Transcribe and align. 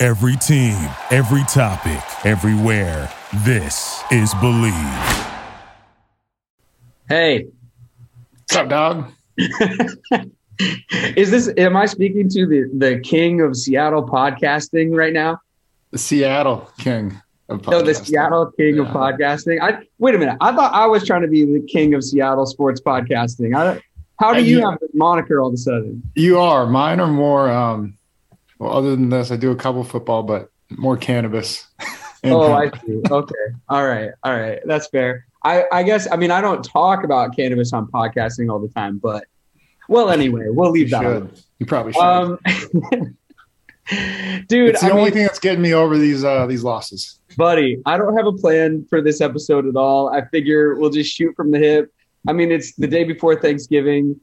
Every 0.00 0.36
team, 0.36 0.76
every 1.10 1.42
topic, 1.44 2.00
everywhere. 2.24 3.12
This 3.44 4.00
is 4.12 4.32
Bleav. 4.34 5.26
Hey, 7.08 7.46
What's 8.42 8.56
up, 8.56 8.68
dog? 8.68 9.10
is 11.16 11.30
this? 11.32 11.52
Am 11.56 11.76
I 11.76 11.86
speaking 11.86 12.28
to 12.30 12.46
the 12.46 12.70
the 12.76 13.00
king 13.00 13.40
of 13.40 13.56
Seattle 13.56 14.06
podcasting 14.06 14.96
right 14.96 15.12
now? 15.12 15.38
The 15.90 15.98
Seattle 15.98 16.70
King 16.78 17.20
of 17.48 17.60
podcasting. 17.62 17.70
No, 17.72 17.82
the. 17.82 17.94
Seattle 17.94 18.52
king 18.52 18.78
of 18.78 18.86
podcasting. 18.88 19.60
I 19.60 19.82
wait 19.98 20.14
a 20.14 20.18
minute. 20.18 20.36
I 20.40 20.54
thought 20.54 20.72
I 20.74 20.86
was 20.86 21.04
trying 21.04 21.22
to 21.22 21.28
be 21.28 21.44
the 21.44 21.66
king 21.66 21.92
of 21.94 22.04
Seattle 22.04 22.46
sports 22.46 22.80
podcasting. 22.80 23.56
I, 23.56 23.82
how 24.20 24.32
do 24.32 24.44
you 24.44 24.58
you- 24.58 24.64
have 24.70 24.78
this 24.80 24.90
moniker 24.94 25.40
all 25.40 25.48
of 25.48 25.54
a 25.54 25.58
sudden? 25.58 26.02
You 26.14 26.38
are. 26.38 26.66
Mine 26.66 27.00
are 27.00 27.06
more. 27.08 27.50
Um, 27.50 27.94
well, 28.58 28.72
other 28.72 28.90
than 28.90 29.08
this, 29.08 29.30
I 29.30 29.36
do 29.36 29.50
a 29.50 29.56
couple 29.56 29.84
football, 29.84 30.22
but 30.22 30.50
more 30.70 30.96
cannabis. 30.96 31.66
Oh, 32.24 32.52
I 32.52 32.68
see. 32.84 33.00
Okay. 33.08 33.34
All 33.68 33.86
right. 33.86 34.10
All 34.24 34.36
right. 34.36 34.58
That's 34.64 34.88
fair. 34.88 35.26
I, 35.44 35.64
I 35.70 35.82
guess, 35.84 36.08
I 36.10 36.16
mean, 36.16 36.32
I 36.32 36.40
don't 36.40 36.64
talk 36.64 37.04
about 37.04 37.36
cannabis 37.36 37.72
on 37.72 37.86
podcasting 37.86 38.50
all 38.50 38.58
the 38.58 38.68
time, 38.68 38.98
but 38.98 39.24
well, 39.88 40.10
anyway, 40.10 40.46
we'll 40.48 40.76
you 40.76 40.82
leave 40.82 40.90
that. 40.90 41.02
should. 41.02 41.42
You 41.58 41.66
probably 41.66 41.92
should. 41.92 42.02
Um, 42.02 42.38
dude, 44.48 44.70
it's 44.70 44.80
the 44.80 44.88
I 44.88 44.90
only 44.90 45.04
mean, 45.04 45.12
thing 45.12 45.22
that's 45.22 45.38
getting 45.38 45.62
me 45.62 45.72
over 45.72 45.96
these 45.96 46.24
uh, 46.24 46.46
these 46.46 46.62
losses. 46.62 47.20
buddy, 47.36 47.80
I 47.86 47.96
don't 47.96 48.16
have 48.16 48.26
a 48.26 48.32
plan 48.32 48.84
for 48.90 49.00
this 49.00 49.20
episode 49.20 49.66
at 49.66 49.76
all. 49.76 50.10
I 50.10 50.26
figure 50.26 50.74
we'll 50.74 50.90
just 50.90 51.10
shoot 51.14 51.34
from 51.36 51.50
the 51.52 51.58
hip. 51.58 51.92
I 52.26 52.32
mean, 52.32 52.52
it's 52.52 52.74
the 52.74 52.86
day 52.86 53.04
before 53.04 53.40
Thanksgiving. 53.40 54.20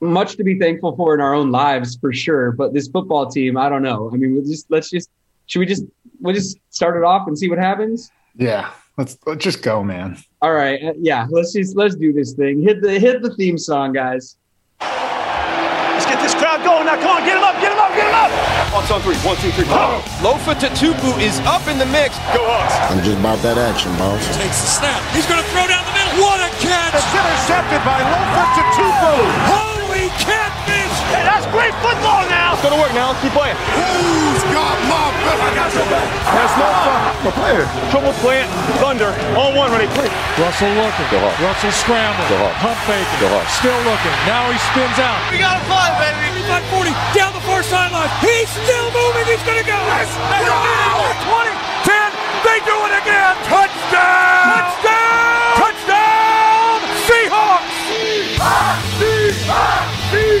Much 0.00 0.36
to 0.36 0.44
be 0.44 0.58
thankful 0.58 0.96
for 0.96 1.14
in 1.14 1.20
our 1.20 1.34
own 1.34 1.50
lives, 1.50 1.96
for 1.96 2.12
sure. 2.12 2.52
But 2.52 2.72
this 2.72 2.88
football 2.88 3.30
team, 3.30 3.56
I 3.58 3.68
don't 3.68 3.82
know. 3.82 4.10
I 4.12 4.16
mean, 4.16 4.34
we'll 4.34 4.44
just 4.44 4.70
let's 4.70 4.88
just 4.88 5.10
should 5.46 5.58
we 5.58 5.66
just 5.66 5.84
we'll 6.20 6.34
just 6.34 6.56
start 6.70 6.96
it 6.96 7.04
off 7.04 7.26
and 7.28 7.36
see 7.38 7.50
what 7.50 7.58
happens. 7.58 8.10
Yeah, 8.36 8.70
let's 8.96 9.18
let's 9.26 9.44
just 9.44 9.62
go, 9.62 9.82
man. 9.82 10.16
All 10.40 10.52
right, 10.52 10.82
uh, 10.82 10.92
yeah, 10.96 11.26
let's 11.30 11.52
just 11.52 11.76
let's 11.76 11.96
do 11.96 12.12
this 12.12 12.32
thing. 12.32 12.62
Hit 12.62 12.80
the 12.80 12.98
hit 12.98 13.20
the 13.20 13.34
theme 13.34 13.58
song, 13.58 13.92
guys. 13.92 14.36
Let's 14.80 16.06
get 16.06 16.22
this 16.22 16.32
crowd 16.32 16.64
going 16.64 16.86
now. 16.86 16.96
Come 16.96 17.20
on, 17.20 17.24
get 17.28 17.36
him 17.36 17.44
up, 17.44 17.60
get 17.60 17.72
him 17.72 17.78
up, 17.78 17.92
get 17.92 18.08
him 18.08 18.14
up. 18.14 18.30
Hawks 18.72 18.90
on 18.90 19.02
three. 19.02 19.16
One, 19.20 19.36
two, 19.36 19.50
three. 19.52 19.68
Go. 19.68 20.00
Lofa 20.24 20.56
Tatupu 20.56 21.12
is 21.20 21.36
up 21.44 21.66
in 21.68 21.76
the 21.76 21.84
mix. 21.92 22.16
Go 22.32 22.40
Hawks. 22.48 22.72
I'm 22.88 23.04
just 23.04 23.18
about 23.20 23.42
that 23.44 23.58
action, 23.58 23.92
boss. 24.00 24.24
takes 24.40 24.64
the 24.64 24.70
snap. 24.80 25.02
He's 25.12 25.28
going 25.28 25.42
to 25.42 25.48
throw 25.52 25.68
down 25.68 25.84
the 25.84 25.92
middle. 25.92 26.24
What 26.24 26.40
a 26.40 26.48
catch! 26.62 26.96
It's 26.96 27.12
intercepted 27.12 27.84
by 27.84 28.00
Lofa 28.00 28.44
Tatupu. 28.56 29.12
Holy 29.44 29.50
catfish! 29.50 29.50
Hey, 29.50 29.58
that's 29.58 29.69
great 31.60 31.76
football 31.84 32.24
now. 32.32 32.56
It's 32.56 32.64
gonna 32.64 32.80
work 32.80 32.96
now. 32.96 33.12
Let's 33.12 33.20
keep 33.20 33.36
playing. 33.36 33.56
Who's 33.76 34.44
got 34.48 34.76
my 34.88 35.12
back? 35.20 35.36
I 35.44 35.48
got 35.52 35.68
your 35.76 35.84
back. 35.92 36.08
That's 36.32 36.56
no 36.56 37.30
player. 37.36 37.68
Triple 37.92 38.16
plant. 38.24 38.48
Thunder. 38.80 39.12
On 39.36 39.52
one. 39.52 39.68
Ready. 39.68 39.84
Play. 39.92 40.08
Russell 40.40 40.72
looking. 40.72 41.04
Russell 41.44 41.72
scrambling. 41.76 42.32
Pump 42.64 42.80
faking. 42.88 43.28
Still 43.60 43.76
looking. 43.84 44.16
Now 44.24 44.48
he 44.48 44.56
spins 44.72 44.96
out. 45.04 45.20
We 45.28 45.36
got 45.36 45.60
to 45.60 45.64
fly, 45.68 45.92
baby. 46.00 46.32
40 46.72 46.90
down 47.14 47.32
the 47.32 47.40
far 47.44 47.62
sideline. 47.62 48.08
He's 48.20 48.48
still 48.48 48.88
moving. 48.90 49.26
He's 49.26 49.42
going 49.44 49.58
to 49.60 49.68
go. 49.68 49.76
20, 49.76 50.00
10. 51.84 52.12
They 52.46 52.58
do 52.64 52.76
it 52.88 52.94
again. 53.04 53.34
Touchdown. 53.46 54.50
Touchdown. 54.50 55.56
Touchdown. 55.60 56.80
Seahawks. 57.06 57.76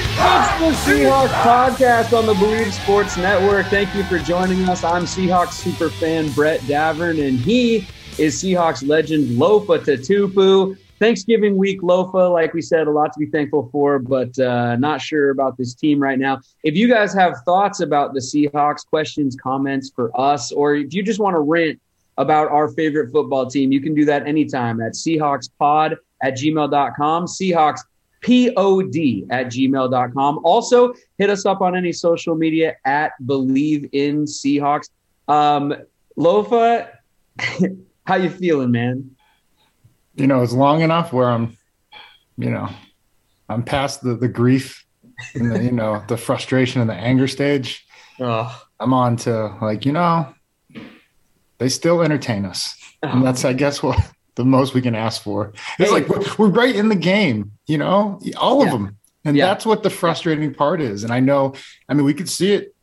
It's 0.02 0.86
the 0.86 0.92
Seahawks 0.92 1.28
podcast 1.42 2.16
on 2.16 2.24
the 2.24 2.32
Bleav 2.32 2.72
Sports 2.72 3.18
Network. 3.18 3.66
Thank 3.66 3.94
you 3.94 4.02
for 4.04 4.18
joining 4.18 4.66
us. 4.66 4.82
I'm 4.82 5.02
Seahawks 5.02 5.52
super 5.52 5.90
fan 5.90 6.30
Brett 6.32 6.60
Davern, 6.60 7.26
and 7.26 7.38
he 7.38 7.86
is 8.16 8.42
Seahawks 8.42 8.86
legend 8.86 9.28
Lofa 9.38 9.78
Tatupu. 9.78 10.78
Thanksgiving 10.98 11.58
week, 11.58 11.82
Lofa, 11.82 12.32
like 12.32 12.54
we 12.54 12.62
said, 12.62 12.86
a 12.86 12.90
lot 12.90 13.12
to 13.12 13.18
be 13.18 13.26
thankful 13.26 13.68
for, 13.72 13.98
but 13.98 14.38
uh, 14.38 14.76
not 14.76 15.02
sure 15.02 15.30
about 15.30 15.58
this 15.58 15.74
team 15.74 16.00
right 16.00 16.18
now. 16.18 16.40
If 16.62 16.76
you 16.76 16.88
guys 16.88 17.12
have 17.12 17.34
thoughts 17.44 17.80
about 17.80 18.14
the 18.14 18.20
Seahawks, 18.20 18.86
questions, 18.86 19.36
comments 19.36 19.90
for 19.94 20.18
us, 20.18 20.50
or 20.50 20.76
if 20.76 20.94
you 20.94 21.02
just 21.02 21.20
want 21.20 21.36
to 21.36 21.40
rant 21.40 21.78
about 22.16 22.48
our 22.48 22.68
favorite 22.68 23.10
football 23.12 23.50
team, 23.50 23.70
you 23.70 23.80
can 23.82 23.94
do 23.94 24.06
that 24.06 24.26
anytime 24.26 24.80
at 24.80 24.92
SeahawksPod 24.92 25.96
at 26.22 26.34
gmail.com. 26.38 27.26
Seahawks 27.26 27.80
pod 28.22 28.96
at 29.30 29.46
gmail.com. 29.46 30.40
Also, 30.44 30.94
hit 31.18 31.30
us 31.30 31.46
up 31.46 31.60
on 31.60 31.76
any 31.76 31.92
social 31.92 32.34
media 32.34 32.76
at 32.84 33.12
Bleav 33.22 33.88
in 33.92 34.24
Seahawks. 34.24 34.90
Um, 35.28 35.74
Lofa, 36.18 36.90
how 38.06 38.16
you 38.16 38.30
feeling, 38.30 38.70
man? 38.70 39.16
You 40.16 40.26
know, 40.26 40.42
it's 40.42 40.52
long 40.52 40.82
enough 40.82 41.12
where 41.12 41.30
I'm, 41.30 41.56
you 42.36 42.50
know, 42.50 42.68
I'm 43.48 43.62
past 43.62 44.02
the 44.02 44.14
the 44.14 44.28
grief 44.28 44.84
and 45.34 45.50
the 45.50 45.62
you 45.62 45.72
know 45.72 46.02
the 46.08 46.16
frustration 46.16 46.80
and 46.80 46.90
the 46.90 46.94
anger 46.94 47.26
stage. 47.26 47.86
Oh, 48.18 48.64
I'm 48.78 48.92
on 48.92 49.16
to 49.18 49.56
like 49.62 49.86
you 49.86 49.92
know, 49.92 50.34
they 51.58 51.68
still 51.68 52.02
entertain 52.02 52.44
us, 52.44 52.76
and 53.02 53.24
that's 53.24 53.44
I 53.44 53.52
guess 53.52 53.82
what 53.82 53.98
the 54.40 54.46
most 54.46 54.72
we 54.74 54.80
can 54.80 54.94
ask 54.94 55.22
for. 55.22 55.52
It's 55.78 55.90
Hey. 55.90 55.90
like 55.90 56.08
we're, 56.08 56.24
we're 56.38 56.48
right 56.48 56.74
in 56.74 56.88
the 56.88 56.94
game, 56.96 57.52
you 57.66 57.76
know, 57.78 58.18
all 58.38 58.60
of 58.62 58.66
Yeah. 58.68 58.72
them, 58.72 58.96
and 59.26 59.36
Yeah. 59.36 59.46
that's 59.46 59.66
what 59.66 59.82
the 59.82 59.90
frustrating 59.90 60.54
part 60.54 60.80
is. 60.80 61.04
And 61.04 61.12
I 61.12 61.20
know, 61.20 61.52
I 61.88 61.94
mean, 61.94 62.04
we 62.06 62.14
could 62.14 62.28
see 62.28 62.52
it 62.54 62.74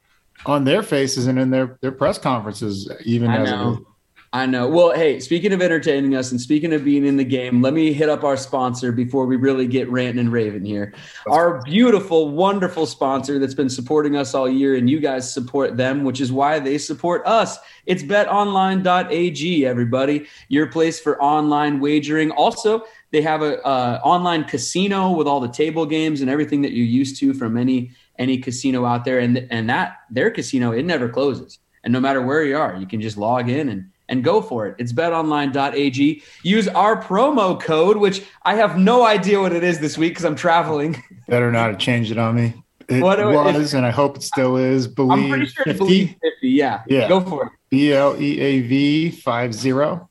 on 0.46 0.64
their 0.66 0.84
faces 0.84 1.26
and 1.26 1.40
in 1.40 1.50
their 1.50 1.78
their 1.82 1.92
press 1.92 2.18
conferences, 2.20 2.90
even 3.04 3.32
I 3.32 3.38
as 3.38 3.50
know. 3.52 3.86
I 4.34 4.46
know. 4.46 4.68
Well, 4.68 4.92
hey, 4.92 5.22
speaking 5.22 5.54
of 5.54 5.62
entertaining 5.62 6.14
us 6.14 6.32
and 6.32 6.42
speaking 6.42 6.74
of 6.74 6.84
being 6.84 7.06
in 7.06 7.16
the 7.16 7.24
game, 7.24 7.62
let 7.62 7.74
me 7.74 7.94
hit 7.94 8.10
up 8.10 8.26
our 8.26 8.36
sponsor 8.36 8.92
before 8.92 9.26
we 9.26 9.38
really 9.38 9.68
get 9.68 9.90
ranting 9.90 10.20
and 10.20 10.32
raving 10.34 10.66
here. 10.66 10.94
Our 11.28 11.62
beautiful, 11.62 12.30
wonderful 12.32 12.86
sponsor 12.86 13.40
that's 13.40 13.54
been 13.54 13.70
supporting 13.70 14.18
us 14.18 14.34
all 14.34 14.50
year, 14.50 14.76
and 14.76 14.90
you 14.90 15.00
guys 15.00 15.34
support 15.34 15.78
them, 15.78 16.04
which 16.04 16.20
is 16.20 16.30
why 16.30 16.60
they 16.60 16.78
support 16.78 17.26
us. 17.26 17.58
It's 17.86 18.04
betonline.ag, 18.04 19.66
everybody, 19.66 20.28
your 20.50 20.68
place 20.68 21.00
for 21.00 21.22
online 21.22 21.80
wagering. 21.80 22.32
Also, 22.32 22.84
they 23.12 23.22
have 23.22 23.42
a 23.42 23.66
uh, 23.66 24.02
online 24.04 24.44
casino 24.44 25.12
with 25.12 25.28
all 25.28 25.40
the 25.40 25.48
table 25.48 25.86
games 25.86 26.20
and 26.20 26.30
everything 26.30 26.62
that 26.64 26.74
you're 26.74 26.86
used 26.86 27.18
to 27.22 27.34
from 27.34 27.58
any 27.58 27.92
any 28.20 28.40
casino 28.40 28.84
out 28.84 29.06
there, 29.06 29.20
and 29.20 29.48
and 29.52 29.70
that 29.70 30.00
their 30.10 30.32
casino 30.32 30.74
it 30.74 30.84
never 30.84 31.08
closes. 31.08 31.60
And 31.86 31.94
no 31.94 32.02
matter 32.02 32.22
where 32.22 32.44
you 32.44 32.58
are, 32.58 32.76
you 32.76 32.86
can 32.86 33.00
just 33.00 33.16
log 33.18 33.48
in 33.48 33.70
and 33.70 33.90
and 34.10 34.24
go 34.24 34.42
for 34.42 34.68
it. 34.68 34.76
It's 34.78 34.94
betonline.ag. 34.94 36.24
Use 36.44 36.68
our 36.70 37.02
promo 37.02 37.60
code, 37.60 37.98
which 37.98 38.24
I 38.44 38.56
have 38.56 38.78
no 38.78 39.06
idea 39.06 39.40
what 39.40 39.54
it 39.54 39.64
is 39.64 39.80
this 39.80 39.98
week 39.98 40.12
because 40.14 40.26
I'm 40.26 40.36
traveling. 40.36 41.02
better 41.28 41.52
not 41.52 41.70
have 41.72 41.78
changed 41.80 42.12
it 42.12 42.18
on 42.18 42.36
me. 42.36 42.64
It 42.88 43.02
What 43.04 43.20
it- 43.20 43.26
was, 43.26 43.74
and 43.74 43.86
I 43.86 43.92
hope 43.92 44.16
it 44.18 44.24
still 44.24 44.56
is. 44.56 44.88
Bleav 44.88 45.12
I'm 45.14 45.30
pretty 45.30 45.46
sure 45.48 45.66
it's 45.68 45.80
50, 45.80 46.06
Bleav 46.08 46.10
50. 46.22 46.48
Yeah. 46.50 46.82
Yeah. 46.88 47.08
Go 47.10 47.20
for 47.22 47.48
it. 47.48 47.52
B 47.70 47.92
L 47.92 48.16
E 48.22 48.40
A 48.40 48.62
V 48.62 49.12
five 49.12 49.54
zero. 49.54 50.08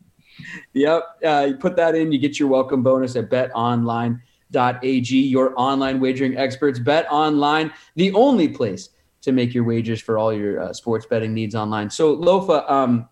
Yep. 0.75 1.03
Uh, 1.25 1.47
you 1.49 1.57
put 1.57 1.75
that 1.77 1.95
in, 1.95 2.13
you 2.13 2.19
get 2.19 2.39
your 2.39 2.49
welcome 2.51 2.83
bonus 2.83 3.17
at 3.17 3.31
betonline.ag, 3.31 5.17
your 5.17 5.55
online 5.59 6.01
wagering 6.01 6.37
experts. 6.37 6.79
Bet 6.79 7.07
Online, 7.11 7.73
the 7.95 8.13
only 8.13 8.49
place 8.49 8.91
to 9.23 9.33
make 9.33 9.55
your 9.55 9.65
wagers 9.65 10.01
for 10.03 10.19
all 10.19 10.33
your 10.33 10.61
uh, 10.61 10.73
sports 10.75 11.07
betting 11.07 11.33
needs 11.33 11.55
online. 11.55 11.89
So, 11.89 12.15
Lofa, 12.17 12.71
um, 12.71 13.09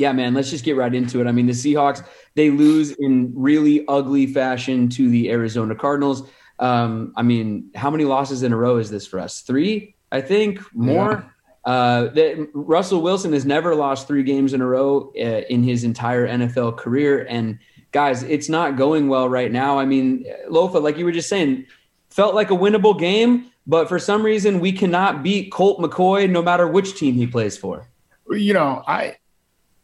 yeah, 0.00 0.12
man, 0.12 0.32
let's 0.32 0.48
just 0.48 0.64
get 0.64 0.76
right 0.76 0.94
into 0.94 1.20
it. 1.20 1.26
I 1.26 1.32
mean, 1.32 1.46
the 1.46 1.52
Seahawks, 1.52 2.02
they 2.34 2.48
lose 2.48 2.92
in 2.92 3.32
really 3.34 3.84
ugly 3.86 4.26
fashion 4.26 4.88
to 4.88 5.10
the 5.10 5.30
Arizona 5.30 5.74
Cardinals. 5.74 6.26
Um, 6.58 7.12
I 7.16 7.22
mean, 7.22 7.70
how 7.74 7.90
many 7.90 8.04
losses 8.04 8.42
in 8.42 8.52
a 8.52 8.56
row 8.56 8.78
is 8.78 8.90
this 8.90 9.06
for 9.06 9.20
us? 9.20 9.42
Three, 9.42 9.94
I 10.10 10.22
think, 10.22 10.60
more. 10.74 11.30
Uh, 11.66 12.08
that 12.14 12.48
Russell 12.54 13.02
Wilson 13.02 13.34
has 13.34 13.44
never 13.44 13.74
lost 13.74 14.08
three 14.08 14.22
games 14.22 14.54
in 14.54 14.62
a 14.62 14.66
row 14.66 15.12
uh, 15.16 15.42
in 15.50 15.62
his 15.62 15.84
entire 15.84 16.26
NFL 16.26 16.78
career. 16.78 17.26
And 17.28 17.58
guys, 17.92 18.22
it's 18.22 18.48
not 18.48 18.78
going 18.78 19.08
well 19.08 19.28
right 19.28 19.52
now. 19.52 19.78
I 19.78 19.84
mean, 19.84 20.24
Lofa, 20.48 20.82
like 20.82 20.96
you 20.96 21.04
were 21.04 21.12
just 21.12 21.28
saying, 21.28 21.66
felt 22.08 22.34
like 22.34 22.50
a 22.50 22.56
winnable 22.56 22.98
game, 22.98 23.50
but 23.66 23.86
for 23.86 23.98
some 23.98 24.22
reason 24.22 24.60
we 24.60 24.72
cannot 24.72 25.22
beat 25.22 25.52
Colt 25.52 25.78
McCoy 25.78 26.28
no 26.28 26.40
matter 26.40 26.66
which 26.66 26.98
team 26.98 27.14
he 27.14 27.26
plays 27.26 27.58
for. 27.58 27.86
You 28.30 28.54
know, 28.54 28.82
I 28.86 29.16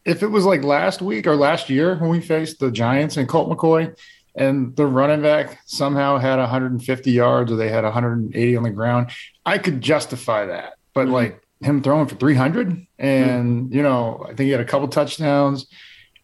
if 0.07 0.23
it 0.23 0.29
was 0.29 0.45
like 0.45 0.63
last 0.63 1.03
week 1.03 1.27
or 1.27 1.37
last 1.37 1.69
year 1.69 1.97
when 1.97 2.09
we 2.11 2.21
faced 2.21 2.61
the 2.61 2.71
Giants 2.71 3.17
and 3.17 3.29
Colt 3.29 3.51
McCoy, 3.51 3.95
and 4.37 4.77
the 4.77 4.87
running 4.87 5.23
back 5.23 5.59
somehow 5.67 6.19
had 6.19 6.39
150 6.39 7.11
yards 7.11 7.51
or 7.51 7.57
they 7.57 7.71
had 7.71 7.85
180 7.85 8.57
on 8.57 8.63
the 8.63 8.71
ground, 8.71 9.11
I 9.45 9.59
could 9.59 9.81
justify 9.81 10.47
that. 10.47 10.75
But 10.95 11.07
mm-hmm. 11.07 11.13
like 11.13 11.43
him 11.61 11.83
throwing 11.83 12.07
for 12.07 12.17
300 12.17 12.87
and 12.99 13.65
mm-hmm. 13.65 13.75
you 13.75 13.83
know, 13.83 14.23
I 14.25 14.29
think 14.29 14.41
he 14.47 14.51
had 14.51 14.61
a 14.61 14.65
couple 14.65 14.89
touchdowns. 14.89 15.67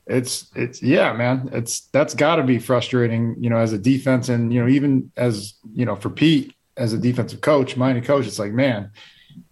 It's 0.06 0.50
it's 0.54 0.82
yeah, 0.82 1.12
man. 1.12 1.48
It's 1.52 1.80
that's 1.92 2.14
got 2.14 2.36
to 2.36 2.42
be 2.42 2.58
frustrating, 2.58 3.36
you 3.40 3.48
know, 3.48 3.58
as 3.58 3.72
a 3.72 3.78
defense 3.78 4.28
and 4.28 4.52
you 4.52 4.60
know 4.60 4.68
even 4.68 5.10
as 5.16 5.54
you 5.74 5.86
know 5.86 5.96
for 5.96 6.10
Pete 6.10 6.54
as 6.76 6.92
a 6.92 6.98
defensive 6.98 7.40
coach, 7.40 7.76
minded 7.76 8.04
coach, 8.04 8.26
it's 8.26 8.38
like 8.38 8.52
man, 8.52 8.90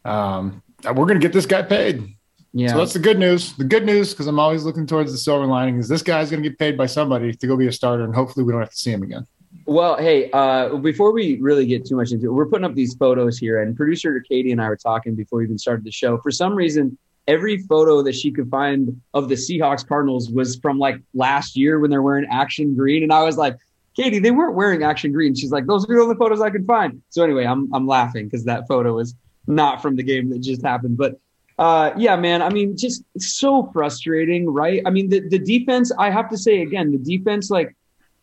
um, 0.05 0.63
we're 0.85 1.07
gonna 1.07 1.19
get 1.19 1.33
this 1.33 1.47
guy 1.47 1.63
paid. 1.63 2.17
Yeah. 2.53 2.69
So 2.69 2.79
that's 2.79 2.93
the 2.93 2.99
good 2.99 3.19
news. 3.19 3.55
The 3.55 3.65
good 3.65 3.87
news, 3.87 4.11
because 4.13 4.27
I'm 4.27 4.39
always 4.39 4.65
looking 4.65 4.87
towards 4.87 5.13
the 5.13 5.19
silver 5.19 5.47
lining, 5.47 5.79
is 5.79 5.89
this 5.89 6.03
guy's 6.03 6.31
going 6.31 6.43
to 6.43 6.49
get 6.49 6.59
paid 6.59 6.77
by 6.77 6.87
somebody 6.87 7.33
to 7.33 7.47
go 7.47 7.57
be 7.57 7.69
a 7.69 7.73
starter, 7.73 8.05
and 8.05 8.15
hopefully 8.15 8.45
we 8.45 8.53
don't 8.53 8.61
have 8.61 8.71
to 8.71 8.77
see 8.77 8.91
him 8.91 9.03
again. 9.03 9.27
Well, 9.67 9.97
hey, 9.97 10.31
uh, 10.33 10.77
before 10.77 11.13
we 11.13 11.39
really 11.41 11.67
get 11.67 11.87
too 11.87 11.97
much 11.97 12.13
into 12.13 12.27
it, 12.27 12.33
we're 12.33 12.47
putting 12.47 12.65
up 12.65 12.75
these 12.75 12.95
photos 12.95 13.39
here, 13.39 13.63
and 13.63 13.77
producer 13.77 14.21
Katie 14.29 14.53
and 14.53 14.61
I 14.61 14.69
were 14.69 14.77
talking 14.77 15.15
before 15.15 15.39
we 15.39 15.45
even 15.45 15.59
started 15.59 15.85
the 15.85 15.93
show. 15.93 16.19
For 16.19 16.31
some 16.31 16.55
reason, 16.55 16.99
every 17.29 17.59
photo 17.59 18.03
that 18.03 18.15
she 18.15 18.33
could 18.33 18.51
find 18.51 19.01
of 19.15 19.29
the 19.29 19.37
Seahawks 19.37 19.87
Cardinals 19.87 20.31
was 20.31 20.57
from 20.57 20.79
like 20.79 21.01
last 21.15 21.57
year 21.57 21.79
when 21.79 21.91
they're 21.91 22.03
wearing 22.03 22.27
action 22.31 22.75
green, 22.75 23.05
and 23.05 23.13
I 23.13 23.23
was 23.23 23.37
like, 23.37 23.57
Katie, 23.95 24.19
they 24.19 24.31
weren't 24.31 24.55
wearing 24.55 24.83
action 24.83 25.13
green. 25.13 25.35
She's 25.35 25.53
like, 25.53 25.67
those 25.67 25.85
are 25.85 25.95
the 25.95 26.01
only 26.01 26.17
photos 26.17 26.41
I 26.41 26.51
could 26.51 26.67
find. 26.67 27.01
So 27.11 27.23
anyway, 27.23 27.45
I'm 27.45 27.73
I'm 27.73 27.87
laughing 27.87 28.27
because 28.27 28.45
that 28.45 28.67
photo 28.67 28.99
is 28.99 29.15
not 29.47 29.83
from 29.83 29.95
the 29.97 30.03
game 30.03 30.31
that 30.31 30.41
just 30.41 30.63
happened, 30.63 30.97
but 30.97 31.21
uh, 31.61 31.93
yeah, 31.95 32.17
man. 32.17 32.41
I 32.41 32.49
mean, 32.49 32.75
just 32.75 33.05
so 33.19 33.71
frustrating, 33.71 34.49
right? 34.49 34.81
I 34.87 34.91
mean, 34.91 35.11
the, 35.11 35.21
the 35.29 35.39
defense, 35.39 35.93
I 35.99 36.11
have 36.11 36.31
to 36.31 36.39
say 36.39 36.63
again, 36.63 36.91
the 36.91 36.97
defense, 36.97 37.51
like, 37.51 37.77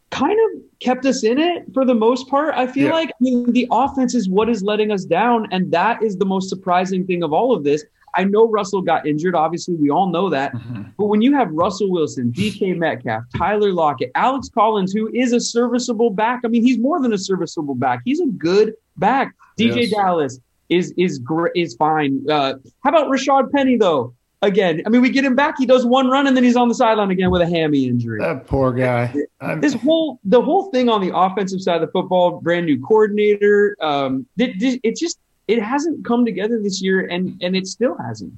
kind 0.10 0.39
of 0.39 0.62
kept 0.80 1.06
us 1.06 1.24
in 1.24 1.38
it 1.38 1.66
for 1.72 1.86
the 1.86 1.94
most 1.94 2.28
part. 2.30 2.56
I 2.56 2.66
feel 2.66 2.88
yeah. 2.88 2.94
like, 2.94 3.10
I 3.10 3.19
mean, 3.19 3.51
the 3.54 3.68
offense 3.69 4.16
is 4.16 4.28
what 4.28 4.50
is 4.50 4.63
letting 4.63 4.92
us 4.92 5.06
down. 5.06 5.48
And 5.51 5.72
that 5.72 6.01
is 6.01 6.18
the 6.18 6.25
most 6.25 6.50
surprising 6.50 7.06
thing 7.06 7.22
of 7.22 7.31
all 7.31 7.56
of 7.56 7.63
this. 7.63 7.86
I 8.16 8.24
know 8.24 8.48
Russell 8.48 8.81
got 8.81 9.06
injured. 9.06 9.36
Obviously, 9.36 9.75
we 9.75 9.92
all 9.92 10.10
know 10.10 10.31
that. 10.31 10.56
Mm-hmm. 10.56 10.83
But 10.98 11.06
when 11.06 11.22
you 11.22 11.36
have 11.36 11.51
Russell 11.51 11.92
Wilson, 11.92 12.31
DK 12.31 12.75
Metcalf, 12.75 13.24
Tyler 13.38 13.72
Lockett, 13.72 14.10
Alex 14.16 14.50
Collins, 14.50 14.94
who 14.94 15.12
is 15.13 15.33
a 15.33 15.40
serviceable 15.40 16.10
back, 16.10 16.42
I 16.44 16.48
mean, 16.48 16.63
he's 16.63 16.80
more 16.80 17.00
than 17.00 17.13
a 17.13 17.19
serviceable 17.19 17.75
back. 17.75 18.00
He's 18.04 18.19
a 18.19 18.25
good 18.25 18.74
back. 18.95 19.36
DJ 19.60 19.81
yes. 19.83 19.92
Dallas, 19.92 20.40
is 20.69 20.94
is 20.98 21.19
great 21.19 21.52
is 21.56 21.75
fine. 21.75 22.25
Uh, 22.30 22.56
how 22.84 22.90
about 22.90 23.08
Rashad 23.08 23.52
Penny 23.52 23.78
though? 23.78 24.14
Again, 24.44 24.84
I 24.86 24.90
mean, 24.90 25.02
we 25.02 25.10
get 25.10 25.25
him 25.25 25.36
back. 25.36 25.56
He 25.58 25.66
does 25.66 25.84
one 25.84 26.10
run 26.10 26.28
and 26.28 26.38
then 26.38 26.44
he's 26.44 26.56
on 26.56 26.68
the 26.68 26.75
sideline 26.75 27.10
again 27.10 27.31
with 27.31 27.42
a 27.42 27.48
hammy 27.48 27.88
injury. 27.88 28.19
That 28.19 28.46
poor 28.46 28.72
guy. 28.72 29.12
this 29.60 29.74
whole 29.74 30.19
the 30.25 30.42
whole 30.42 30.69
thing 30.69 30.90
on 30.90 31.02
the 31.02 31.16
offensive 31.16 31.62
side 31.62 31.81
of 31.81 31.81
the 31.81 31.92
football, 31.92 32.40
brand 32.40 32.68
new 32.68 32.80
coordinator. 32.80 33.75
Um, 33.81 34.28
it, 34.38 34.80
it 34.84 34.96
just 34.96 35.19
it 35.48 35.62
hasn't 35.62 36.06
come 36.06 36.25
together 36.25 36.62
this 36.62 36.81
year, 36.81 37.08
and 37.08 37.42
and 37.42 37.56
it 37.56 37.68
still 37.68 37.98
hasn't. 37.98 38.34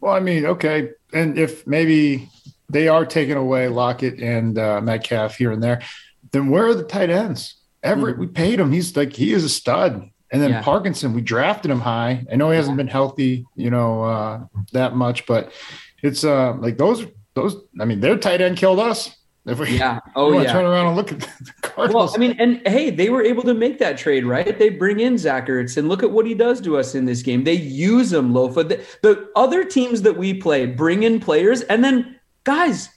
Well, 0.00 0.14
I 0.14 0.20
mean, 0.20 0.46
okay, 0.46 0.90
and 1.12 1.38
if 1.38 1.66
maybe 1.66 2.28
they 2.68 2.88
are 2.88 3.04
taking 3.04 3.36
away 3.36 3.68
Lockett 3.68 4.20
and 4.20 4.58
uh, 4.58 4.80
Metcalf 4.80 5.36
here 5.36 5.52
and 5.52 5.62
there, 5.62 5.82
then 6.30 6.48
where 6.48 6.66
are 6.66 6.74
the 6.74 6.84
tight 6.84 7.10
ends? 7.10 7.56
Everett, 7.82 8.14
mm-hmm. 8.14 8.22
we 8.22 8.26
paid 8.28 8.60
him. 8.60 8.72
He's 8.72 8.96
like 8.96 9.12
he 9.12 9.32
is 9.32 9.44
a 9.44 9.48
stud. 9.48 10.10
And 10.34 10.42
then 10.42 10.50
yeah. 10.50 10.62
Parkinson, 10.62 11.14
we 11.14 11.20
drafted 11.20 11.70
him 11.70 11.78
high. 11.78 12.26
I 12.30 12.34
know 12.34 12.50
he 12.50 12.56
hasn't 12.56 12.76
been 12.76 12.88
healthy, 12.88 13.46
you 13.54 13.70
know, 13.70 14.02
uh, 14.02 14.40
that 14.72 14.96
much, 14.96 15.26
but 15.26 15.52
it's 16.02 16.24
uh, 16.24 16.54
like 16.54 16.76
those 16.76 17.06
those. 17.34 17.56
I 17.80 17.84
mean, 17.84 18.00
their 18.00 18.18
tight 18.18 18.40
end 18.40 18.56
killed 18.56 18.80
us. 18.80 19.16
If 19.46 19.60
we, 19.60 19.78
yeah. 19.78 20.00
Oh, 20.16 20.40
yeah. 20.40 20.52
Turn 20.52 20.64
around 20.64 20.88
and 20.88 20.96
look 20.96 21.12
at 21.12 21.20
the 21.20 21.52
Cardinals. 21.62 22.10
Well, 22.10 22.14
I 22.16 22.18
mean, 22.18 22.36
and 22.40 22.66
hey, 22.66 22.90
they 22.90 23.10
were 23.10 23.22
able 23.22 23.44
to 23.44 23.54
make 23.54 23.78
that 23.78 23.96
trade, 23.96 24.24
right? 24.26 24.58
They 24.58 24.70
bring 24.70 24.98
in 24.98 25.18
Zach 25.18 25.46
Ertz, 25.46 25.76
and 25.76 25.88
look 25.88 26.02
at 26.02 26.10
what 26.10 26.26
he 26.26 26.34
does 26.34 26.60
to 26.62 26.78
us 26.78 26.96
in 26.96 27.04
this 27.04 27.22
game. 27.22 27.44
They 27.44 27.52
use 27.52 28.12
him, 28.12 28.32
Lofa. 28.32 28.68
The, 28.68 28.84
the 29.02 29.30
other 29.36 29.62
teams 29.62 30.02
that 30.02 30.16
we 30.16 30.34
play 30.34 30.66
bring 30.66 31.04
in 31.04 31.20
players, 31.20 31.60
and 31.60 31.84
then 31.84 32.18
guys, 32.42 32.88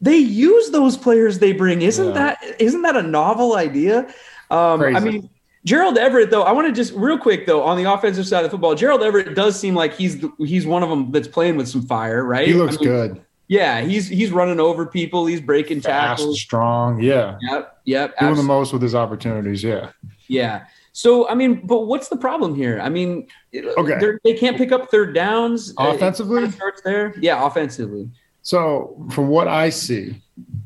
they 0.00 0.16
use 0.16 0.70
those 0.70 0.96
players 0.96 1.38
they 1.38 1.52
bring. 1.52 1.82
Isn't 1.82 2.08
yeah. 2.08 2.12
that 2.14 2.56
isn't 2.58 2.82
that 2.82 2.96
a 2.96 3.02
novel 3.02 3.54
idea? 3.54 4.12
Um, 4.50 4.82
I 4.82 4.98
mean, 4.98 5.30
Gerald 5.64 5.98
Everett, 5.98 6.30
though, 6.30 6.42
I 6.42 6.52
want 6.52 6.68
to 6.68 6.72
just 6.72 6.94
real 6.94 7.18
quick 7.18 7.46
though 7.46 7.62
on 7.62 7.76
the 7.76 7.92
offensive 7.92 8.26
side 8.26 8.44
of 8.44 8.50
football, 8.50 8.74
Gerald 8.74 9.02
Everett 9.02 9.34
does 9.34 9.58
seem 9.58 9.74
like 9.74 9.94
he's 9.94 10.24
he's 10.38 10.66
one 10.66 10.82
of 10.82 10.88
them 10.88 11.10
that's 11.12 11.28
playing 11.28 11.56
with 11.56 11.68
some 11.68 11.82
fire, 11.82 12.24
right? 12.24 12.46
He 12.46 12.54
looks 12.54 12.76
I 12.76 12.80
mean, 12.80 12.88
good. 12.88 13.24
Yeah, 13.48 13.80
he's 13.82 14.08
he's 14.08 14.30
running 14.30 14.60
over 14.60 14.86
people, 14.86 15.26
he's 15.26 15.40
breaking 15.40 15.82
Fast, 15.82 16.20
tackles, 16.20 16.40
strong. 16.40 17.02
Yeah. 17.02 17.36
Yep. 17.42 17.80
Yep. 17.84 18.08
Doing 18.08 18.12
absolutely. 18.16 18.42
the 18.42 18.46
most 18.46 18.72
with 18.72 18.82
his 18.82 18.94
opportunities. 18.94 19.62
Yeah. 19.62 19.90
Yeah. 20.28 20.64
So 20.92 21.28
I 21.28 21.34
mean, 21.34 21.66
but 21.66 21.82
what's 21.82 22.08
the 22.08 22.16
problem 22.16 22.54
here? 22.54 22.80
I 22.80 22.88
mean, 22.88 23.26
okay, 23.54 24.16
they 24.24 24.34
can't 24.34 24.56
pick 24.56 24.72
up 24.72 24.90
third 24.90 25.14
downs 25.14 25.74
offensively. 25.78 26.50
starts 26.50 26.80
there, 26.82 27.14
yeah, 27.20 27.44
offensively. 27.46 28.08
So 28.42 29.06
from 29.10 29.28
what 29.28 29.46
I 29.46 29.70
see, 29.70 30.22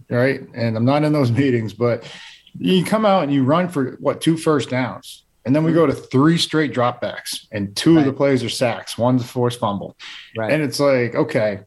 right, 0.08 0.42
and 0.54 0.76
I'm 0.76 0.84
not 0.84 1.04
in 1.04 1.12
those 1.12 1.30
meetings, 1.42 1.72
but 1.72 2.04
you 2.58 2.84
come 2.84 3.04
out 3.04 3.22
and 3.24 3.32
you 3.32 3.44
run 3.44 3.68
for 3.68 3.92
what 4.00 4.20
two 4.20 4.36
first 4.36 4.70
downs, 4.70 5.24
and 5.44 5.54
then 5.54 5.64
we 5.64 5.72
go 5.72 5.86
to 5.86 5.92
three 5.92 6.38
straight 6.38 6.72
dropbacks, 6.72 7.46
and 7.52 7.74
two 7.76 7.96
right. 7.96 8.00
of 8.00 8.06
the 8.06 8.12
plays 8.12 8.42
are 8.42 8.48
sacks, 8.48 8.96
one's 8.96 9.22
a 9.22 9.26
forced 9.26 9.60
fumble, 9.60 9.96
right. 10.36 10.52
and 10.52 10.62
it's 10.62 10.80
like 10.80 11.14
okay, 11.14 11.60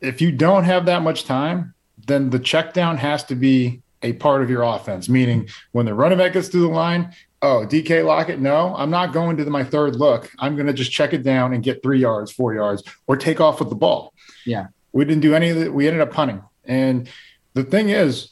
if 0.00 0.20
you 0.20 0.32
don't 0.32 0.64
have 0.64 0.86
that 0.86 1.02
much 1.02 1.24
time, 1.24 1.74
then 2.06 2.30
the 2.30 2.38
check 2.38 2.72
down 2.72 2.96
has 2.98 3.24
to 3.24 3.34
be 3.34 3.82
a 4.02 4.12
part 4.12 4.42
of 4.42 4.50
your 4.50 4.62
offense. 4.62 5.08
Meaning, 5.08 5.48
when 5.72 5.86
the 5.86 5.94
running 5.94 6.18
back 6.18 6.34
gets 6.34 6.48
through 6.48 6.62
the 6.62 6.68
line, 6.68 7.14
oh, 7.42 7.66
DK 7.66 8.04
Lockett, 8.04 8.40
no, 8.40 8.74
I'm 8.76 8.90
not 8.90 9.12
going 9.12 9.36
to 9.38 9.44
my 9.46 9.64
third 9.64 9.96
look. 9.96 10.30
I'm 10.38 10.54
going 10.56 10.66
to 10.66 10.72
just 10.72 10.92
check 10.92 11.12
it 11.12 11.22
down 11.22 11.52
and 11.52 11.62
get 11.62 11.82
three 11.82 12.00
yards, 12.00 12.30
four 12.30 12.54
yards, 12.54 12.82
or 13.06 13.16
take 13.16 13.40
off 13.40 13.60
with 13.60 13.70
the 13.70 13.74
ball. 13.74 14.12
Yeah, 14.44 14.66
we 14.92 15.04
didn't 15.04 15.22
do 15.22 15.34
any 15.34 15.50
of 15.50 15.56
it. 15.56 15.72
We 15.72 15.86
ended 15.86 16.02
up 16.02 16.12
punting, 16.12 16.42
and 16.64 17.08
the 17.54 17.64
thing 17.64 17.88
is, 17.88 18.28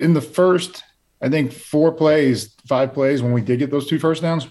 in 0.00 0.14
the 0.14 0.20
first, 0.20 0.82
I 1.20 1.28
think 1.28 1.52
four 1.52 1.92
plays, 1.92 2.54
five 2.66 2.92
plays, 2.92 3.22
when 3.22 3.32
we 3.32 3.40
did 3.40 3.58
get 3.58 3.70
those 3.70 3.86
two 3.86 3.98
first 3.98 4.22
downs, 4.22 4.46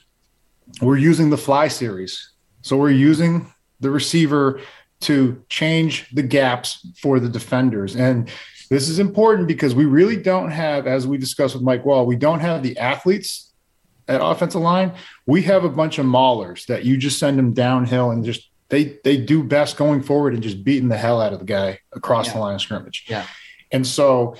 we're 0.81 0.97
using 0.97 1.29
the 1.29 1.37
fly 1.37 1.67
series. 1.67 2.31
So 2.61 2.77
we're 2.77 2.91
using 2.91 3.51
the 3.79 3.89
receiver 3.89 4.61
to 5.01 5.43
change 5.49 6.09
the 6.13 6.23
gaps 6.23 6.87
for 7.01 7.19
the 7.19 7.27
defenders. 7.29 7.95
And 7.95 8.29
this 8.69 8.87
is 8.87 8.99
important 8.99 9.47
because 9.47 9.75
we 9.75 9.85
really 9.85 10.15
don't 10.15 10.51
have, 10.51 10.87
as 10.87 11.05
we 11.05 11.17
discussed 11.17 11.55
with 11.55 11.63
Mike 11.63 11.83
Wall, 11.85 12.05
we 12.05 12.15
don't 12.15 12.39
have 12.39 12.63
the 12.63 12.77
athletes 12.77 13.51
at 14.07 14.21
offensive 14.23 14.61
line. 14.61 14.93
We 15.25 15.41
have 15.43 15.63
a 15.63 15.69
bunch 15.69 15.97
of 15.97 16.05
maulers 16.05 16.65
that 16.67 16.85
you 16.85 16.97
just 16.97 17.19
send 17.19 17.37
them 17.37 17.53
downhill 17.53 18.11
and 18.11 18.23
just 18.23 18.49
they 18.69 18.97
they 19.03 19.17
do 19.17 19.43
best 19.43 19.75
going 19.75 20.01
forward 20.01 20.33
and 20.33 20.41
just 20.41 20.63
beating 20.63 20.87
the 20.87 20.97
hell 20.97 21.19
out 21.19 21.33
of 21.33 21.39
the 21.39 21.45
guy 21.45 21.79
across 21.91 22.27
yeah. 22.27 22.33
the 22.33 22.39
line 22.39 22.55
of 22.55 22.61
scrimmage. 22.61 23.05
Yeah. 23.09 23.25
And 23.71 23.85
so 23.85 24.35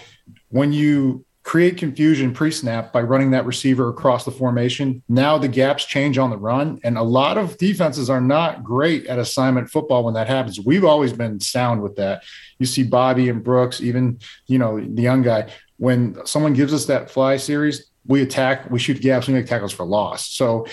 when 0.52 0.72
you 0.72 1.26
create 1.44 1.76
confusion 1.76 2.34
pre-snap 2.34 2.94
by 2.94 3.02
running 3.02 3.32
that 3.32 3.46
receiver 3.46 3.90
across 3.90 4.26
the 4.26 4.32
formation, 4.32 5.02
now 5.10 5.38
the 5.38 5.48
gaps 5.48 5.86
change 5.86 6.18
on 6.18 6.30
the 6.30 6.38
run. 6.38 6.80
And 6.84 6.98
a 6.98 7.04
lot 7.04 7.38
of 7.38 7.58
defenses 7.58 8.10
are 8.10 8.22
not 8.22 8.64
great 8.64 9.08
at 9.08 9.18
assignment 9.18 9.70
football 9.70 10.04
when 10.04 10.14
that 10.14 10.28
happens. 10.28 10.60
We've 10.60 10.86
always 10.86 11.14
been 11.14 11.40
sound 11.40 11.82
with 11.82 11.96
that. 11.96 12.24
You 12.60 12.68
see 12.68 12.84
Bobby 12.84 13.30
and 13.30 13.44
Brooks, 13.44 13.82
even 13.82 14.20
you 14.46 14.60
know, 14.60 14.80
the 14.80 15.02
young 15.02 15.24
guy. 15.24 15.52
When 15.78 16.24
someone 16.28 16.54
gives 16.54 16.76
us 16.76 16.86
that 16.86 17.10
fly 17.10 17.38
series, 17.38 17.90
we 18.06 18.22
attack, 18.22 18.70
we 18.70 18.78
shoot 18.78 19.02
gaps, 19.02 19.28
we 19.28 19.34
make 19.34 19.48
tackles 19.48 19.74
for 19.74 19.84
loss. 19.84 20.30
So 20.30 20.68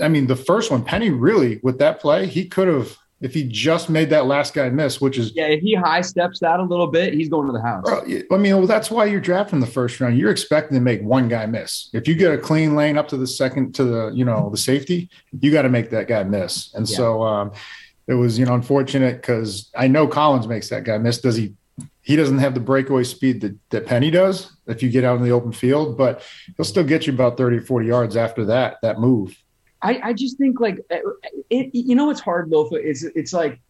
I 0.00 0.08
mean, 0.08 0.26
the 0.26 0.36
first 0.36 0.70
one, 0.70 0.84
Penny 0.84 1.10
really 1.10 1.60
with 1.62 1.78
that 1.78 2.00
play, 2.00 2.26
he 2.26 2.46
could 2.46 2.68
have 2.68 2.96
if 3.22 3.32
he 3.32 3.44
just 3.44 3.88
made 3.88 4.10
that 4.10 4.26
last 4.26 4.52
guy 4.52 4.68
miss, 4.68 5.00
which 5.00 5.16
is 5.16 5.32
yeah, 5.34 5.46
if 5.46 5.60
he 5.60 5.74
high 5.74 6.00
steps 6.00 6.40
that 6.40 6.58
a 6.58 6.62
little 6.64 6.88
bit, 6.88 7.14
he's 7.14 7.28
going 7.28 7.46
to 7.46 7.52
the 7.52 7.62
house. 7.62 7.84
Bro, 7.84 8.04
I 8.32 8.36
mean, 8.36 8.56
well, 8.56 8.66
that's 8.66 8.90
why 8.90 9.04
you're 9.04 9.20
drafting 9.20 9.60
the 9.60 9.66
first 9.66 10.00
round. 10.00 10.18
You're 10.18 10.32
expecting 10.32 10.76
to 10.76 10.82
make 10.82 11.02
one 11.02 11.28
guy 11.28 11.46
miss. 11.46 11.88
If 11.92 12.08
you 12.08 12.16
get 12.16 12.34
a 12.34 12.38
clean 12.38 12.74
lane 12.74 12.98
up 12.98 13.06
to 13.08 13.16
the 13.16 13.28
second 13.28 13.76
to 13.76 13.84
the 13.84 14.10
you 14.12 14.24
know 14.24 14.50
the 14.50 14.56
safety, 14.56 15.08
you 15.40 15.52
got 15.52 15.62
to 15.62 15.68
make 15.68 15.90
that 15.90 16.08
guy 16.08 16.24
miss. 16.24 16.74
And 16.74 16.88
yeah. 16.88 16.96
so 16.96 17.22
um, 17.22 17.52
it 18.08 18.14
was 18.14 18.40
you 18.40 18.44
know 18.44 18.54
unfortunate 18.54 19.22
because 19.22 19.70
I 19.76 19.86
know 19.86 20.08
Collins 20.08 20.48
makes 20.48 20.68
that 20.70 20.82
guy 20.82 20.98
miss. 20.98 21.18
Does 21.18 21.36
he? 21.36 21.54
He 22.04 22.16
doesn't 22.16 22.38
have 22.38 22.54
the 22.54 22.60
breakaway 22.60 23.04
speed 23.04 23.42
that, 23.42 23.56
that 23.70 23.86
Penny 23.86 24.10
does 24.10 24.56
if 24.66 24.82
you 24.82 24.90
get 24.90 25.04
out 25.04 25.18
in 25.18 25.22
the 25.22 25.30
open 25.30 25.52
field, 25.52 25.96
but 25.96 26.20
he'll 26.56 26.64
still 26.64 26.82
get 26.82 27.06
you 27.06 27.12
about 27.12 27.36
30 27.36 27.58
or 27.58 27.60
40 27.60 27.86
yards 27.86 28.16
after 28.16 28.44
that, 28.46 28.78
that 28.82 28.98
move. 28.98 29.40
I, 29.82 30.00
I 30.02 30.12
just 30.12 30.38
think 30.38 30.60
like 30.60 30.78
uh, 30.90 30.98
it, 31.50 31.74
you 31.74 31.94
know, 31.94 32.10
it's 32.10 32.20
hard 32.20 32.50
though. 32.50 32.68
It's, 32.72 33.02
it's 33.02 33.32
like, 33.32 33.60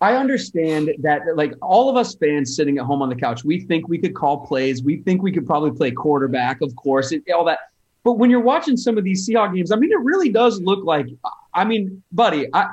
I 0.00 0.14
understand 0.14 0.92
that 1.00 1.22
like 1.34 1.54
all 1.60 1.90
of 1.90 1.96
us 1.96 2.14
fans 2.14 2.54
sitting 2.54 2.78
at 2.78 2.84
home 2.84 3.02
on 3.02 3.08
the 3.08 3.16
couch, 3.16 3.42
we 3.44 3.60
think 3.62 3.88
we 3.88 3.98
could 3.98 4.14
call 4.14 4.46
plays. 4.46 4.82
We 4.82 5.02
think 5.02 5.22
we 5.22 5.32
could 5.32 5.46
probably 5.46 5.72
play 5.72 5.90
quarterback, 5.90 6.60
of 6.60 6.76
course, 6.76 7.10
it, 7.10 7.24
all 7.34 7.44
that. 7.46 7.58
But 8.04 8.12
when 8.12 8.30
you're 8.30 8.40
watching 8.40 8.76
some 8.76 8.96
of 8.96 9.02
these 9.02 9.28
Seahawks 9.28 9.56
games, 9.56 9.72
I 9.72 9.76
mean, 9.76 9.90
it 9.90 9.98
really 10.00 10.28
does 10.28 10.60
look 10.60 10.84
like, 10.84 11.08
I 11.52 11.64
mean, 11.64 12.02
buddy, 12.12 12.46
I, 12.54 12.68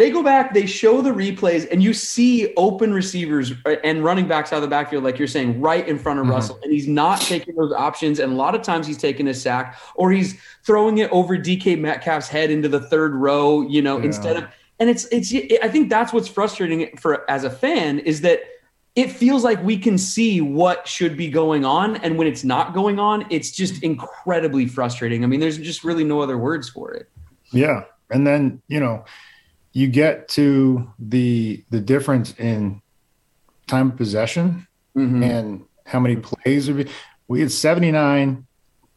they 0.00 0.10
go 0.10 0.22
back, 0.22 0.54
they 0.54 0.64
show 0.64 1.02
the 1.02 1.10
replays, 1.10 1.70
and 1.70 1.82
you 1.82 1.92
see 1.92 2.54
open 2.56 2.94
receivers 2.94 3.52
uh, 3.66 3.76
and 3.84 4.02
running 4.02 4.26
backs 4.26 4.50
out 4.50 4.56
of 4.56 4.62
the 4.62 4.68
backfield, 4.68 5.04
like 5.04 5.18
you're 5.18 5.28
saying, 5.28 5.60
right 5.60 5.86
in 5.86 5.98
front 5.98 6.18
of 6.18 6.24
mm-hmm. 6.24 6.32
Russell. 6.32 6.58
And 6.62 6.72
he's 6.72 6.88
not 6.88 7.20
taking 7.20 7.54
those 7.54 7.70
options. 7.70 8.18
And 8.18 8.32
a 8.32 8.34
lot 8.34 8.54
of 8.54 8.62
times 8.62 8.86
he's 8.86 8.96
taking 8.96 9.28
a 9.28 9.34
sack 9.34 9.78
or 9.96 10.10
he's 10.10 10.40
throwing 10.64 10.96
it 10.98 11.10
over 11.12 11.36
DK 11.36 11.78
Metcalf's 11.78 12.28
head 12.28 12.50
into 12.50 12.66
the 12.66 12.80
third 12.80 13.14
row, 13.14 13.60
you 13.60 13.82
know, 13.82 13.98
yeah. 13.98 14.04
instead 14.06 14.36
of 14.38 14.48
and 14.78 14.88
it's 14.88 15.04
it's 15.12 15.34
I 15.62 15.68
think 15.68 15.90
that's 15.90 16.14
what's 16.14 16.28
frustrating 16.28 16.96
for 16.96 17.30
as 17.30 17.44
a 17.44 17.50
fan 17.50 17.98
is 17.98 18.22
that 18.22 18.40
it 18.96 19.12
feels 19.12 19.44
like 19.44 19.62
we 19.62 19.76
can 19.76 19.98
see 19.98 20.40
what 20.40 20.88
should 20.88 21.14
be 21.14 21.28
going 21.28 21.66
on 21.66 21.96
and 21.96 22.16
when 22.16 22.26
it's 22.26 22.42
not 22.42 22.72
going 22.72 22.98
on 22.98 23.26
it's 23.28 23.50
just 23.50 23.82
incredibly 23.84 24.66
frustrating 24.66 25.22
i 25.22 25.28
mean 25.28 25.38
there's 25.38 25.58
just 25.58 25.84
really 25.84 26.02
no 26.02 26.20
other 26.20 26.36
words 26.36 26.68
for 26.68 26.92
it 26.92 27.08
yeah 27.52 27.84
and 28.10 28.26
then 28.26 28.60
you 28.66 28.80
know 28.80 29.04
you 29.72 29.88
get 29.88 30.28
to 30.28 30.90
the 30.98 31.64
the 31.70 31.80
difference 31.80 32.34
in 32.38 32.82
time 33.66 33.90
of 33.90 33.96
possession 33.96 34.66
mm-hmm. 34.96 35.22
and 35.22 35.64
how 35.86 36.00
many 36.00 36.16
plays 36.16 36.70
we 37.28 37.40
had 37.40 37.52
79 37.52 38.46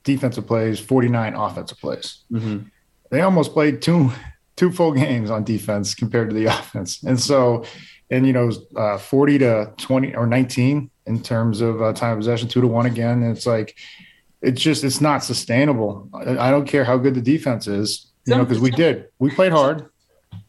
defensive 0.04 0.48
plays 0.48 0.80
49 0.80 1.36
offensive 1.36 1.80
plays. 1.80 2.24
Mm-hmm. 2.32 2.68
they 3.12 3.22
almost 3.22 3.54
played 3.54 3.82
two 3.82 4.12
two 4.56 4.72
full 4.72 4.92
games 4.92 5.32
on 5.32 5.44
defense 5.44 5.96
compared 5.96 6.30
to 6.30 6.36
the 6.36 6.46
offense. 6.58 7.04
And 7.04 7.20
so 7.20 7.66
and 8.10 8.26
you 8.26 8.34
know 8.34 8.52
uh, 8.76 8.98
40 8.98 9.40
to 9.40 9.74
20 9.78 10.16
or 10.16 10.28
19 10.28 10.90
in 11.06 11.22
terms 11.22 11.62
of 11.62 11.82
uh, 11.82 11.94
time 11.94 12.14
of 12.14 12.20
possession 12.20 12.48
two 12.48 12.62
to 12.62 12.68
one 12.68 12.86
again. 12.86 13.24
And 13.24 13.36
it's 13.36 13.46
like 13.46 13.78
it's 14.42 14.62
just 14.62 14.84
it's 14.84 15.02
not 15.02 15.24
sustainable. 15.24 16.10
I, 16.14 16.48
I 16.48 16.52
don't 16.52 16.68
care 16.68 16.84
how 16.84 16.98
good 16.98 17.14
the 17.14 17.22
defense 17.22 17.68
is 17.68 18.12
you 18.26 18.36
know 18.36 18.44
because 18.44 18.60
we 18.60 18.72
did. 18.72 19.10
We 19.20 19.30
played 19.30 19.52
hard 19.52 19.90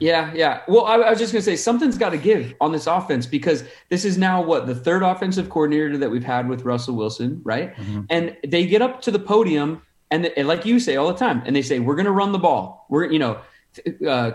yeah, 0.00 0.32
yeah. 0.34 0.62
Well, 0.68 0.84
I, 0.84 0.96
I 0.96 1.10
was 1.10 1.18
just 1.18 1.32
going 1.32 1.42
to 1.42 1.50
say 1.50 1.56
something's 1.56 1.98
got 1.98 2.10
to 2.10 2.18
give 2.18 2.54
on 2.60 2.72
this 2.72 2.86
offense 2.86 3.26
because 3.26 3.64
this 3.88 4.04
is 4.04 4.18
now 4.18 4.42
what 4.42 4.66
the 4.66 4.74
third 4.74 5.02
offensive 5.02 5.48
coordinator 5.48 5.96
that 5.98 6.10
we've 6.10 6.24
had 6.24 6.48
with 6.48 6.62
Russell 6.62 6.94
Wilson, 6.94 7.40
right? 7.44 7.74
Mm-hmm. 7.76 8.02
And 8.10 8.36
they 8.46 8.66
get 8.66 8.82
up 8.82 9.00
to 9.02 9.10
the 9.10 9.18
podium 9.18 9.82
and, 10.10 10.26
and, 10.36 10.46
like 10.46 10.64
you 10.64 10.78
say 10.78 10.96
all 10.96 11.08
the 11.08 11.18
time, 11.18 11.42
and 11.46 11.56
they 11.56 11.62
say 11.62 11.80
we're 11.80 11.96
going 11.96 12.04
to 12.06 12.12
run 12.12 12.32
the 12.32 12.38
ball. 12.38 12.86
We're 12.88 13.10
you 13.10 13.18
know 13.18 13.40
uh, 14.06 14.32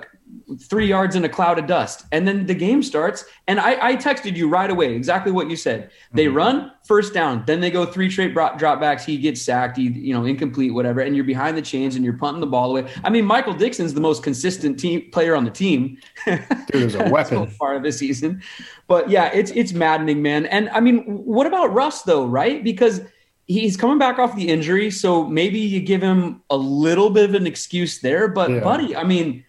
three 0.62 0.88
yards 0.88 1.16
in 1.16 1.24
a 1.26 1.30
cloud 1.30 1.60
of 1.60 1.68
dust. 1.68 2.06
And 2.12 2.28
then 2.28 2.46
the 2.46 2.54
game 2.54 2.82
starts. 2.82 3.26
And 3.48 3.60
I, 3.60 3.90
I 3.90 3.96
texted 3.96 4.36
you 4.36 4.48
right 4.48 4.70
away 4.70 4.94
exactly 4.94 5.32
what 5.32 5.50
you 5.50 5.56
said. 5.56 5.92
They 6.14 6.26
mm-hmm. 6.26 6.36
run 6.36 6.72
first 6.86 7.14
down, 7.14 7.44
then 7.46 7.60
they 7.60 7.70
go 7.70 7.86
three 7.86 8.10
straight 8.10 8.34
dropbacks. 8.34 9.04
He 9.04 9.18
gets 9.18 9.42
sacked, 9.42 9.78
he, 9.78 9.84
you 9.84 10.14
know, 10.14 10.26
incomplete, 10.26 10.74
whatever. 10.74 11.02
And 11.02 11.16
you're 11.16 11.26
behind 11.26 11.56
the 11.56 11.62
chains 11.62 11.96
and 11.96 12.04
you're 12.04 12.18
punting 12.18 12.42
the 12.42 12.48
ball 12.48 12.72
away. 12.72 12.92
I 13.04 13.10
mean, 13.10 13.26
Michael 13.26 13.54
Dickson's 13.54 13.94
the 13.94 14.02
most 14.02 14.24
consistent 14.24 14.80
team 14.80 15.10
player 15.12 15.36
on 15.36 15.46
the 15.46 15.52
team. 15.52 15.98
Dude 16.26 16.42
is 16.74 16.96
a 16.96 17.10
weapon. 17.10 17.38
so 17.38 17.46
far 17.46 17.76
of 17.76 17.84
the 17.84 17.92
season. 17.92 18.42
But 18.88 19.10
yeah, 19.10 19.32
it's 19.34 19.52
it's 19.52 19.74
maddening, 19.74 20.22
man. 20.22 20.48
And 20.48 20.70
I 20.70 20.80
mean, 20.80 21.04
what 21.04 21.46
about 21.46 21.74
Russ 21.74 22.02
though, 22.04 22.26
right? 22.26 22.64
Because 22.64 23.02
he's 23.46 23.78
coming 23.78 23.98
back 23.98 24.18
off 24.20 24.36
the 24.36 24.48
injury, 24.48 24.90
so 24.90 25.28
maybe 25.28 25.60
you 25.60 25.82
give 25.82 26.02
him 26.02 26.42
a 26.50 26.58
little 26.58 27.10
bit 27.10 27.30
of 27.30 27.36
an 27.36 27.46
excuse 27.46 28.00
there. 28.00 28.28
But 28.28 28.50
yeah. 28.50 28.60
buddy, 28.62 28.96
I 28.96 29.04
mean, 29.04 29.44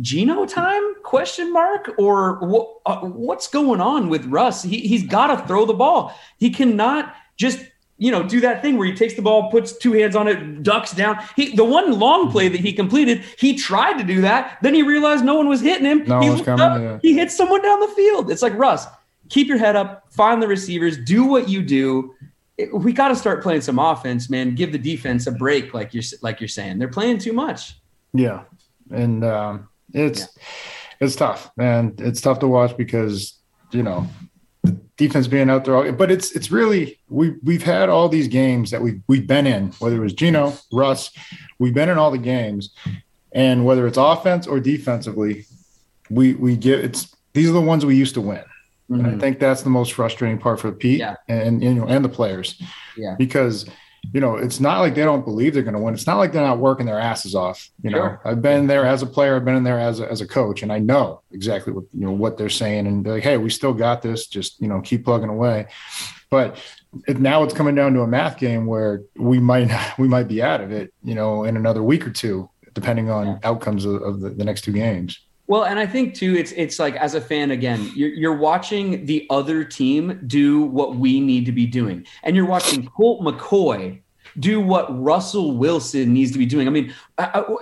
Geno 0.00 0.46
time 0.46 0.94
question 1.02 1.52
mark 1.52 1.94
or 1.98 2.38
what, 2.40 2.76
uh, 2.86 3.00
what's 3.00 3.48
going 3.48 3.80
on 3.80 4.08
with 4.08 4.24
Russ? 4.26 4.62
He, 4.62 4.80
he's 4.80 5.04
got 5.04 5.28
to 5.28 5.46
throw 5.46 5.66
the 5.66 5.74
ball. 5.74 6.14
He 6.38 6.50
cannot 6.50 7.14
just 7.36 7.60
you 7.98 8.12
know 8.12 8.22
do 8.22 8.40
that 8.40 8.62
thing 8.62 8.78
where 8.78 8.86
he 8.86 8.94
takes 8.94 9.14
the 9.14 9.22
ball, 9.22 9.50
puts 9.50 9.76
two 9.76 9.92
hands 9.92 10.16
on 10.16 10.28
it, 10.28 10.62
ducks 10.62 10.92
down. 10.92 11.18
He 11.36 11.54
the 11.54 11.64
one 11.64 11.98
long 11.98 12.30
play 12.30 12.48
that 12.48 12.60
he 12.60 12.72
completed, 12.72 13.24
he 13.38 13.56
tried 13.56 13.98
to 13.98 14.04
do 14.04 14.20
that. 14.22 14.58
Then 14.62 14.74
he 14.74 14.82
realized 14.82 15.24
no 15.24 15.34
one 15.34 15.48
was 15.48 15.60
hitting 15.60 15.84
him. 15.84 16.04
No 16.04 16.20
he, 16.20 16.42
coming, 16.42 16.60
up, 16.60 16.80
yeah. 16.80 16.98
he 17.02 17.14
hit 17.14 17.30
someone 17.30 17.60
down 17.60 17.80
the 17.80 17.88
field. 17.88 18.30
It's 18.30 18.42
like 18.42 18.54
Russ, 18.54 18.86
keep 19.28 19.48
your 19.48 19.58
head 19.58 19.76
up, 19.76 20.12
find 20.12 20.40
the 20.40 20.48
receivers, 20.48 20.96
do 20.96 21.24
what 21.24 21.48
you 21.48 21.62
do. 21.62 22.14
we 22.72 22.92
got 22.92 23.08
to 23.08 23.16
start 23.16 23.42
playing 23.42 23.60
some 23.60 23.78
offense, 23.78 24.30
man. 24.30 24.54
Give 24.54 24.72
the 24.72 24.78
defense 24.78 25.26
a 25.26 25.32
break, 25.32 25.74
like 25.74 25.92
you're 25.92 26.04
like 26.22 26.40
you're 26.40 26.48
saying. 26.48 26.78
They're 26.78 26.88
playing 26.88 27.18
too 27.18 27.32
much. 27.32 27.74
Yeah, 28.14 28.44
and 28.90 29.24
um, 29.24 29.68
it's 29.92 30.20
yeah. 30.20 30.26
it's 31.00 31.16
tough, 31.16 31.50
man. 31.56 31.94
It's 31.98 32.20
tough 32.20 32.38
to 32.40 32.48
watch 32.48 32.76
because 32.76 33.38
you 33.70 33.82
know 33.82 34.06
the 34.62 34.72
defense 34.96 35.26
being 35.26 35.50
out 35.50 35.64
there. 35.64 35.92
But 35.92 36.10
it's 36.10 36.32
it's 36.32 36.50
really 36.50 36.98
we 37.08 37.34
we've 37.42 37.62
had 37.62 37.88
all 37.88 38.08
these 38.08 38.28
games 38.28 38.70
that 38.70 38.82
we 38.82 39.00
we've 39.06 39.26
been 39.26 39.46
in, 39.46 39.72
whether 39.78 39.96
it 39.96 40.00
was 40.00 40.12
Geno, 40.12 40.54
Russ, 40.72 41.10
we've 41.58 41.74
been 41.74 41.88
in 41.88 41.98
all 41.98 42.10
the 42.10 42.18
games, 42.18 42.70
and 43.32 43.64
whether 43.64 43.86
it's 43.86 43.98
offense 43.98 44.46
or 44.46 44.60
defensively, 44.60 45.46
we 46.10 46.34
we 46.34 46.56
get 46.56 46.80
it's 46.80 47.14
these 47.32 47.48
are 47.48 47.52
the 47.52 47.60
ones 47.60 47.84
we 47.84 47.96
used 47.96 48.14
to 48.14 48.20
win. 48.20 48.38
Mm-hmm. 48.38 48.94
And 48.94 49.06
I 49.06 49.10
mm-hmm. 49.10 49.20
think 49.20 49.38
that's 49.38 49.62
the 49.62 49.70
most 49.70 49.92
frustrating 49.92 50.38
part 50.38 50.60
for 50.60 50.72
Pete 50.72 51.00
yeah. 51.00 51.16
and, 51.28 51.42
and 51.42 51.62
you 51.62 51.74
know 51.74 51.86
and 51.86 52.04
the 52.04 52.08
players, 52.08 52.60
yeah, 52.96 53.14
because 53.18 53.66
you 54.12 54.20
know, 54.20 54.36
it's 54.36 54.60
not 54.60 54.80
like 54.80 54.94
they 54.94 55.04
don't 55.04 55.24
believe 55.24 55.54
they're 55.54 55.62
going 55.62 55.74
to 55.74 55.80
win. 55.80 55.94
It's 55.94 56.06
not 56.06 56.16
like 56.16 56.32
they're 56.32 56.42
not 56.42 56.58
working 56.58 56.86
their 56.86 56.98
asses 56.98 57.34
off. 57.34 57.68
You 57.82 57.90
know, 57.90 57.98
sure. 57.98 58.20
I've 58.24 58.40
been 58.40 58.66
there 58.66 58.86
as 58.86 59.02
a 59.02 59.06
player, 59.06 59.36
I've 59.36 59.44
been 59.44 59.56
in 59.56 59.64
there 59.64 59.78
as 59.78 60.00
a, 60.00 60.10
as 60.10 60.20
a 60.20 60.26
coach, 60.26 60.62
and 60.62 60.72
I 60.72 60.78
know 60.78 61.22
exactly 61.32 61.72
what 61.72 61.84
you 61.92 62.06
know 62.06 62.12
what 62.12 62.38
they're 62.38 62.48
saying. 62.48 62.86
And 62.86 63.04
they're 63.04 63.14
like, 63.14 63.22
hey, 63.22 63.36
we 63.36 63.50
still 63.50 63.74
got 63.74 64.02
this. 64.02 64.26
Just 64.26 64.60
you 64.60 64.68
know, 64.68 64.80
keep 64.80 65.04
plugging 65.04 65.28
away. 65.28 65.66
But 66.30 66.58
it, 67.06 67.18
now 67.18 67.42
it's 67.42 67.54
coming 67.54 67.74
down 67.74 67.94
to 67.94 68.00
a 68.00 68.06
math 68.06 68.38
game 68.38 68.66
where 68.66 69.02
we 69.16 69.38
might 69.38 69.70
we 69.98 70.08
might 70.08 70.28
be 70.28 70.42
out 70.42 70.60
of 70.60 70.72
it. 70.72 70.92
You 71.02 71.14
know, 71.14 71.44
in 71.44 71.56
another 71.56 71.82
week 71.82 72.06
or 72.06 72.10
two, 72.10 72.48
depending 72.72 73.10
on 73.10 73.26
yeah. 73.26 73.38
outcomes 73.44 73.84
of, 73.84 74.00
of 74.02 74.20
the, 74.20 74.30
the 74.30 74.44
next 74.44 74.62
two 74.62 74.72
games. 74.72 75.20
Well, 75.48 75.64
and 75.64 75.78
I 75.78 75.86
think 75.86 76.14
too, 76.14 76.36
it's 76.36 76.52
it's 76.52 76.78
like 76.78 76.94
as 76.96 77.14
a 77.14 77.20
fan 77.22 77.50
again, 77.50 77.90
you're, 77.96 78.10
you're 78.10 78.36
watching 78.36 79.06
the 79.06 79.26
other 79.30 79.64
team 79.64 80.20
do 80.26 80.60
what 80.60 80.96
we 80.96 81.20
need 81.20 81.46
to 81.46 81.52
be 81.52 81.66
doing, 81.66 82.06
and 82.22 82.36
you're 82.36 82.46
watching 82.46 82.86
Colt 82.86 83.22
McCoy 83.22 84.00
do 84.40 84.60
what 84.60 84.86
Russell 85.02 85.56
Wilson 85.56 86.12
needs 86.12 86.32
to 86.32 86.38
be 86.38 86.46
doing. 86.46 86.66
I 86.66 86.70
mean, 86.70 86.94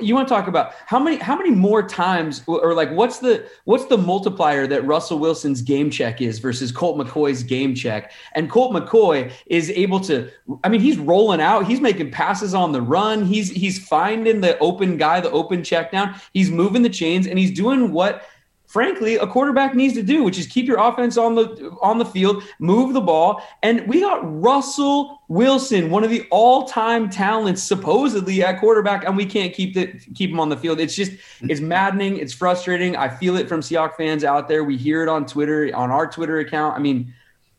you 0.00 0.14
want 0.14 0.28
to 0.28 0.34
talk 0.34 0.48
about 0.48 0.74
how 0.86 0.98
many 0.98 1.16
how 1.16 1.36
many 1.36 1.50
more 1.50 1.86
times 1.86 2.42
or 2.46 2.74
like 2.74 2.90
what's 2.90 3.18
the 3.18 3.48
what's 3.64 3.86
the 3.86 3.98
multiplier 3.98 4.66
that 4.66 4.84
Russell 4.86 5.18
Wilson's 5.18 5.62
game 5.62 5.90
check 5.90 6.20
is 6.20 6.38
versus 6.38 6.72
Colt 6.72 6.98
McCoy's 6.98 7.42
game 7.42 7.74
check? 7.74 8.12
And 8.34 8.50
Colt 8.50 8.74
McCoy 8.74 9.32
is 9.46 9.70
able 9.70 10.00
to 10.00 10.30
I 10.64 10.68
mean, 10.68 10.80
he's 10.80 10.98
rolling 10.98 11.40
out, 11.40 11.66
he's 11.66 11.80
making 11.80 12.10
passes 12.10 12.54
on 12.54 12.72
the 12.72 12.82
run, 12.82 13.24
he's 13.24 13.50
he's 13.50 13.86
finding 13.86 14.40
the 14.40 14.58
open 14.58 14.96
guy, 14.96 15.20
the 15.20 15.30
open 15.30 15.64
check 15.64 15.92
down, 15.92 16.14
he's 16.32 16.50
moving 16.50 16.82
the 16.82 16.90
chains 16.90 17.26
and 17.26 17.38
he's 17.38 17.52
doing 17.52 17.92
what 17.92 18.26
frankly 18.66 19.16
a 19.16 19.26
quarterback 19.26 19.74
needs 19.74 19.94
to 19.94 20.02
do 20.02 20.22
which 20.22 20.38
is 20.38 20.46
keep 20.46 20.66
your 20.66 20.78
offense 20.78 21.16
on 21.16 21.34
the 21.34 21.70
on 21.80 21.98
the 21.98 22.04
field 22.04 22.42
move 22.58 22.92
the 22.92 23.00
ball 23.00 23.42
and 23.62 23.86
we 23.86 24.00
got 24.00 24.20
Russell 24.42 25.22
Wilson 25.28 25.90
one 25.90 26.04
of 26.04 26.10
the 26.10 26.26
all-time 26.30 27.08
talents 27.08 27.62
supposedly 27.62 28.42
at 28.42 28.60
quarterback 28.60 29.04
and 29.04 29.16
we 29.16 29.24
can't 29.26 29.52
keep 29.52 29.74
the 29.74 29.86
keep 30.14 30.30
him 30.30 30.40
on 30.40 30.48
the 30.48 30.56
field 30.56 30.80
it's 30.80 30.94
just 30.94 31.12
it's 31.42 31.60
maddening 31.60 32.18
it's 32.18 32.32
frustrating 32.32 32.96
I 32.96 33.08
feel 33.08 33.36
it 33.36 33.48
from 33.48 33.60
Seahawks 33.60 33.96
fans 33.96 34.24
out 34.24 34.48
there 34.48 34.64
we 34.64 34.76
hear 34.76 35.02
it 35.02 35.08
on 35.08 35.26
Twitter 35.26 35.70
on 35.74 35.90
our 35.90 36.06
Twitter 36.06 36.38
account 36.38 36.76
I 36.76 36.78
mean 36.80 37.12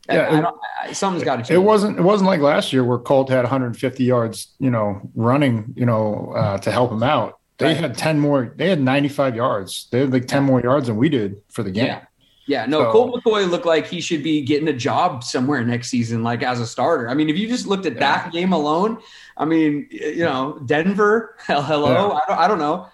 yeah, 0.09 0.49
I, 0.81 0.87
I 0.89 0.93
something's 0.93 1.23
got 1.23 1.37
to 1.37 1.41
change. 1.41 1.51
It 1.51 1.57
wasn't. 1.57 1.99
It 1.99 2.01
wasn't 2.01 2.27
like 2.27 2.39
last 2.39 2.71
year 2.71 2.83
where 2.83 2.97
Colt 2.97 3.29
had 3.29 3.41
150 3.41 4.03
yards, 4.03 4.55
you 4.59 4.71
know, 4.71 5.01
running, 5.15 5.73
you 5.75 5.85
know, 5.85 6.33
uh, 6.35 6.57
to 6.59 6.71
help 6.71 6.91
him 6.91 7.03
out. 7.03 7.39
They 7.57 7.67
right. 7.67 7.77
had 7.77 7.97
10 7.97 8.19
more, 8.19 8.53
they 8.55 8.69
had 8.69 8.79
95 8.79 9.35
yards. 9.35 9.87
They 9.91 10.01
had 10.01 10.13
like 10.13 10.27
10 10.27 10.43
more 10.43 10.61
yards 10.61 10.87
than 10.87 10.97
we 10.97 11.09
did 11.09 11.41
for 11.49 11.63
the 11.63 11.71
game. 11.71 11.87
Yeah. 11.87 12.01
Yeah, 12.49 12.65
no, 12.65 12.79
so, 12.79 12.91
Colt 12.93 13.13
McCoy 13.13 13.49
looked 13.49 13.65
like 13.65 13.87
he 13.87 13.99
should 13.99 14.23
be 14.23 14.41
getting 14.41 14.69
a 14.69 14.73
job 14.73 15.21
somewhere 15.25 15.65
next 15.65 15.89
season, 15.89 16.23
like 16.23 16.43
as 16.43 16.61
a 16.61 16.65
starter. 16.65 17.09
I 17.09 17.13
mean, 17.13 17.29
if 17.29 17.37
you 17.37 17.45
just 17.45 17.67
looked 17.67 17.85
at 17.85 17.95
yeah. 17.95 17.99
that 17.99 18.31
game 18.31 18.53
alone, 18.53 18.99
I 19.35 19.43
mean, 19.43 19.85
you 19.91 20.23
know, 20.23 20.57
Denver, 20.65 21.35
hello, 21.45 21.91
yeah. 21.91 22.13
I, 22.13 22.25
don't, 22.27 22.39
I 22.39 22.47
don't 22.47 22.59
know. 22.59 22.87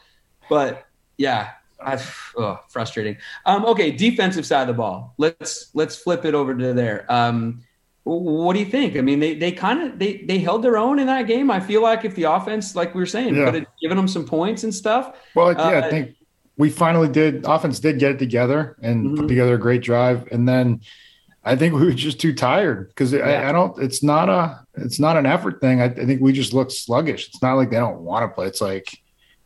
But 0.49 0.87
yeah, 1.17 1.51
I, 1.79 2.01
oh, 2.35 2.59
frustrating. 2.67 3.17
Um, 3.45 3.65
okay, 3.65 3.91
defensive 3.91 4.45
side 4.45 4.61
of 4.61 4.67
the 4.67 4.73
ball. 4.73 5.13
Let's 5.17 5.69
let's 5.75 5.95
flip 5.95 6.25
it 6.25 6.33
over 6.33 6.55
to 6.55 6.73
there. 6.73 7.05
Um, 7.09 7.61
what 8.03 8.53
do 8.53 8.59
you 8.59 8.65
think? 8.65 8.97
I 8.97 9.01
mean, 9.01 9.19
they 9.19 9.33
they 9.33 9.51
kind 9.51 9.81
of 9.81 9.97
they 9.97 10.17
they 10.17 10.39
held 10.39 10.61
their 10.61 10.77
own 10.77 10.99
in 10.99 11.07
that 11.07 11.25
game. 11.25 11.49
I 11.49 11.59
feel 11.59 11.81
like 11.81 12.03
if 12.03 12.15
the 12.15 12.23
offense, 12.23 12.75
like 12.75 12.93
we 12.93 13.01
were 13.01 13.05
saying, 13.05 13.35
yeah. 13.35 13.45
could 13.45 13.55
have 13.55 13.65
given 13.81 13.95
them 13.95 14.07
some 14.07 14.25
points 14.25 14.63
and 14.63 14.75
stuff. 14.75 15.15
Well, 15.35 15.53
yeah, 15.53 15.79
uh, 15.79 15.81
I 15.85 15.89
think 15.89 16.15
we 16.57 16.69
finally 16.69 17.07
did. 17.07 17.45
Offense 17.45 17.79
did 17.79 17.99
get 17.99 18.11
it 18.11 18.19
together 18.19 18.77
and 18.81 19.05
mm-hmm. 19.05 19.15
put 19.15 19.27
together 19.29 19.55
a 19.55 19.57
great 19.57 19.81
drive, 19.81 20.27
and 20.31 20.47
then 20.47 20.81
I 21.45 21.55
think 21.55 21.75
we 21.75 21.85
were 21.85 21.93
just 21.93 22.19
too 22.19 22.33
tired 22.33 22.89
because 22.89 23.13
yeah. 23.13 23.19
I, 23.19 23.49
I, 23.49 23.51
don't. 23.53 23.81
It's 23.81 24.03
not 24.03 24.27
a. 24.27 24.65
It's 24.75 24.99
not 24.99 25.15
an 25.15 25.25
effort 25.25 25.61
thing. 25.61 25.81
I, 25.81 25.85
I 25.85 26.05
think 26.05 26.21
we 26.21 26.33
just 26.33 26.53
look 26.53 26.71
sluggish. 26.71 27.29
It's 27.29 27.41
not 27.41 27.53
like 27.53 27.69
they 27.69 27.77
don't 27.77 28.01
want 28.01 28.29
to 28.29 28.33
play. 28.33 28.47
It's 28.47 28.61
like, 28.61 28.87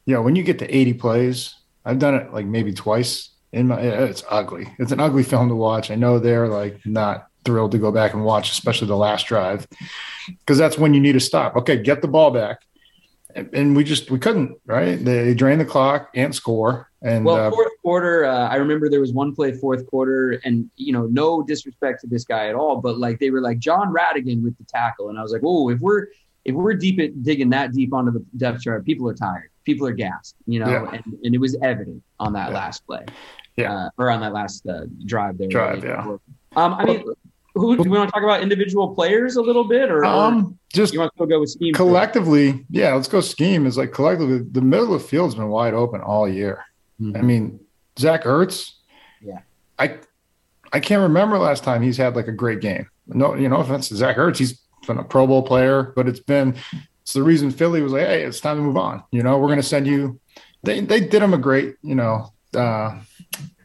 you 0.05 0.15
know, 0.15 0.23
when 0.23 0.35
you 0.35 0.41
get 0.41 0.57
to 0.59 0.75
eighty 0.75 0.93
plays, 0.93 1.53
I've 1.85 1.99
done 1.99 2.15
it 2.15 2.33
like 2.33 2.47
maybe 2.47 2.73
twice 2.73 3.29
in 3.51 3.67
my. 3.67 3.79
It's 3.79 4.23
ugly. 4.31 4.67
It's 4.79 4.91
an 4.91 4.99
ugly 4.99 5.23
film 5.23 5.49
to 5.49 5.55
watch. 5.55 5.91
I 5.91 5.95
know 5.95 6.17
they're 6.17 6.47
like 6.47 6.83
not 6.87 7.26
thrilled 7.47 7.71
to 7.71 7.79
go 7.79 7.91
back 7.91 8.13
and 8.13 8.23
watch, 8.23 8.51
especially 8.51 8.87
the 8.87 8.95
last 8.97 9.25
drive, 9.25 9.65
because 10.27 10.57
that's 10.59 10.77
when 10.77 10.93
you 10.93 10.99
need 10.99 11.13
to 11.13 11.19
stop. 11.19 11.55
Okay, 11.55 11.81
get 11.81 12.01
the 12.03 12.07
ball 12.07 12.29
back, 12.29 12.57
and 13.53 13.75
we 13.75 13.83
just 13.83 14.11
we 14.11 14.19
couldn't. 14.19 14.57
Right, 14.65 15.03
they 15.03 15.33
drain 15.33 15.57
the 15.57 15.65
clock 15.65 16.09
and 16.13 16.35
score. 16.35 16.89
And 17.01 17.25
well, 17.25 17.37
uh, 17.47 17.51
fourth, 17.51 17.71
quarter, 17.83 18.25
uh, 18.25 18.49
I 18.49 18.55
remember 18.55 18.89
there 18.89 18.99
was 18.99 19.13
one 19.13 19.33
play 19.33 19.53
fourth 19.53 19.87
quarter, 19.87 20.39
and 20.43 20.69
you 20.75 20.91
know, 20.93 21.05
no 21.07 21.41
disrespect 21.41 22.01
to 22.01 22.07
this 22.07 22.25
guy 22.25 22.49
at 22.49 22.55
all, 22.55 22.81
but 22.81 22.97
like 22.99 23.19
they 23.19 23.31
were 23.31 23.41
like 23.41 23.59
Jon 23.59 23.93
Rhattigan 23.93 24.43
with 24.43 24.57
the 24.57 24.65
tackle, 24.65 25.09
and 25.09 25.17
I 25.17 25.21
was 25.23 25.31
like, 25.31 25.41
oh, 25.45 25.69
if 25.69 25.79
we're 25.79 26.07
if 26.45 26.53
we're 26.55 26.73
deep 26.73 26.99
at 26.99 27.23
digging 27.23 27.49
that 27.51 27.71
deep 27.73 27.93
onto 27.93 28.11
the 28.11 28.23
depth 28.37 28.61
chart, 28.61 28.85
people 28.85 29.07
are 29.09 29.13
tired, 29.13 29.49
people 29.65 29.85
are 29.85 29.91
gassed, 29.93 30.35
you 30.45 30.59
know, 30.61 30.69
Yeah. 30.69 30.91
and, 30.93 31.03
and 31.23 31.35
it 31.35 31.39
was 31.39 31.57
evident 31.61 32.01
on 32.19 32.31
that 32.33 32.49
Yeah. 32.49 32.55
last 32.55 32.85
play, 32.87 33.05
Yeah. 33.57 33.73
uh, 33.73 33.89
or 33.97 34.09
on 34.09 34.21
that 34.21 34.31
last 34.33 34.65
uh, 34.65 34.85
drive 35.05 35.37
there. 35.37 35.49
Drive, 35.49 35.83
yeah. 35.83 36.07
Um, 36.55 36.73
I 36.73 36.85
mean, 36.85 37.03
who 37.59 37.77
do 37.77 37.83
we 37.89 37.97
want 37.97 38.07
to 38.09 38.11
talk 38.13 38.23
about 38.23 38.41
individual 38.41 38.93
players 38.95 39.35
a 39.35 39.41
little 39.41 39.63
bit, 39.67 39.89
or, 39.91 40.03
Um, 40.05 40.57
just 40.73 40.93
you 40.93 40.99
want 40.99 41.11
to 41.17 41.25
go 41.25 41.39
with 41.39 41.49
scheme? 41.49 41.73
first? 41.73 41.77
collectively, 41.77 42.65
yeah, 42.69 42.93
let's 42.93 43.07
go 43.07 43.21
scheme. 43.21 43.65
Is 43.65 43.77
like 43.77 43.91
collectively, 43.91 44.39
the 44.51 44.61
middle 44.61 44.93
of 44.93 45.01
the 45.01 45.07
field's 45.07 45.35
been 45.35 45.49
wide 45.49 45.73
open 45.73 46.01
all 46.01 46.27
year. 46.27 46.63
Mhm. 47.01 47.17
I 47.17 47.21
mean, 47.21 47.59
Zach 47.99 48.23
Ertz. 48.23 48.71
Yeah. 49.21 49.39
I 49.79 49.95
I 50.73 50.79
can't 50.79 51.01
remember 51.01 51.37
last 51.37 51.63
time 51.63 51.81
he's 51.81 51.97
had 51.97 52.15
like 52.15 52.27
a 52.27 52.31
great 52.33 52.59
game. 52.61 52.87
No, 53.07 53.35
you 53.35 53.47
know, 53.49 53.57
offense 53.57 53.87
to 53.89 53.95
Zach 53.95 54.17
Ertz, 54.17 54.37
he's 54.37 54.59
been 54.85 54.97
a 54.97 55.03
Pro 55.03 55.25
Bowl 55.27 55.41
player, 55.43 55.93
but 55.95 56.07
it's 56.07 56.19
been 56.19 56.55
it's 57.03 57.13
the 57.13 57.23
reason 57.23 57.51
Philly 57.51 57.81
was 57.81 57.93
like, 57.93 58.05
hey, 58.05 58.23
it's 58.23 58.39
time 58.41 58.57
to 58.57 58.61
move 58.63 58.75
on. 58.77 59.01
You 59.11 59.23
know, 59.23 59.37
we're 59.37 59.47
gonna 59.49 59.63
send 59.63 59.87
you. 59.87 60.19
They 60.63 60.81
they 60.81 60.99
did 60.99 61.21
him 61.23 61.33
a 61.33 61.37
great, 61.37 61.75
you 61.81 61.95
know, 61.95 62.33
uh, 62.55 62.99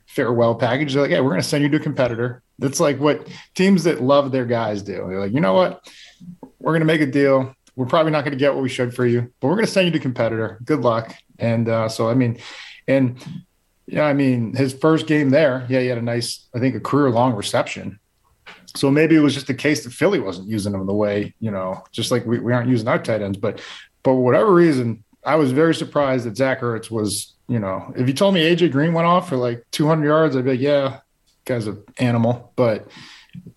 farewell 0.07 0.55
package. 0.55 0.93
They're 0.93 1.03
like, 1.03 1.11
hey, 1.11 1.21
we're 1.21 1.31
gonna 1.31 1.43
send 1.43 1.65
you 1.65 1.71
to 1.71 1.77
a 1.79 1.81
competitor. 1.81 2.43
That's 2.63 2.81
like 2.81 2.99
what 2.99 3.29
teams 3.55 3.85
that 3.85 4.01
love 4.01 4.33
their 4.33 4.47
guys 4.47 4.83
do. 4.83 5.05
They're 5.09 5.21
like, 5.21 5.33
you 5.33 5.41
know 5.41 5.55
what, 5.55 5.87
we're 6.59 6.73
gonna 6.73 6.85
make 6.85 7.01
a 7.01 7.07
deal. 7.07 7.55
We're 7.77 7.87
probably 7.87 8.13
not 8.13 8.25
gonna 8.25 8.37
get 8.37 8.55
what 8.55 8.63
we 8.63 8.69
should 8.69 8.95
for 8.95 9.05
you, 9.05 9.33
but 9.41 9.49
we're 9.49 9.57
gonna 9.57 9.67
send 9.67 9.87
you 9.87 9.93
to 9.93 9.99
competitor. 9.99 10.59
Good 10.65 10.81
luck. 10.81 11.15
And 11.39 11.69
uh, 11.69 11.89
so 11.89 12.09
I 12.09 12.15
mean, 12.15 12.39
and 12.89 13.23
yeah, 13.87 14.05
I 14.05 14.13
mean, 14.13 14.55
his 14.55 14.73
first 14.73 15.07
game 15.07 15.31
there, 15.31 15.67
yeah, 15.69 15.81
he 15.81 15.87
had 15.87 15.99
a 15.99 16.03
nice, 16.03 16.49
I 16.55 16.59
think, 16.59 16.75
a 16.75 16.81
career 16.81 17.11
long 17.11 17.35
reception. 17.35 17.99
So 18.75 18.91
maybe 18.91 19.17
it 19.17 19.21
was 19.21 19.35
just 19.35 19.51
a 19.51 19.55
case 19.55 19.85
that 19.85 19.93
Philly 19.93 20.19
wasn't 20.19 20.49
using 20.49 20.73
him 20.73 20.87
the 20.87 20.95
way, 20.95 21.35
you 21.41 21.51
know, 21.51 21.83
just 21.93 22.11
like 22.11 22.25
we, 22.25 22.39
we 22.39 22.53
aren't 22.53 22.71
using 22.71 22.89
our 22.89 22.99
tight 22.99 23.21
ends. 23.21 23.37
But, 23.37 23.61
but 24.03 24.15
whatever 24.15 24.53
reason, 24.55 25.05
I 25.25 25.37
was 25.37 25.53
very 25.53 25.75
surprised 25.75 26.25
that 26.27 26.37
Zach 26.37 26.61
Ertz 26.61 26.91
was, 26.91 27.35
you 27.49 27.59
know, 27.59 27.93
if 27.97 28.09
you 28.09 28.15
told 28.15 28.35
me 28.35 28.43
AJ 28.43 28.73
Green 28.73 28.93
went 28.93 29.07
off 29.07 29.29
for 29.29 29.37
like 29.37 29.65
200 29.73 30.07
yards, 30.07 30.37
I'd 30.37 30.45
be 30.45 30.53
like, 30.53 30.61
yeah, 30.61 31.01
guy's 31.45 31.67
an 31.67 31.83
animal. 31.99 32.53
But 32.57 32.89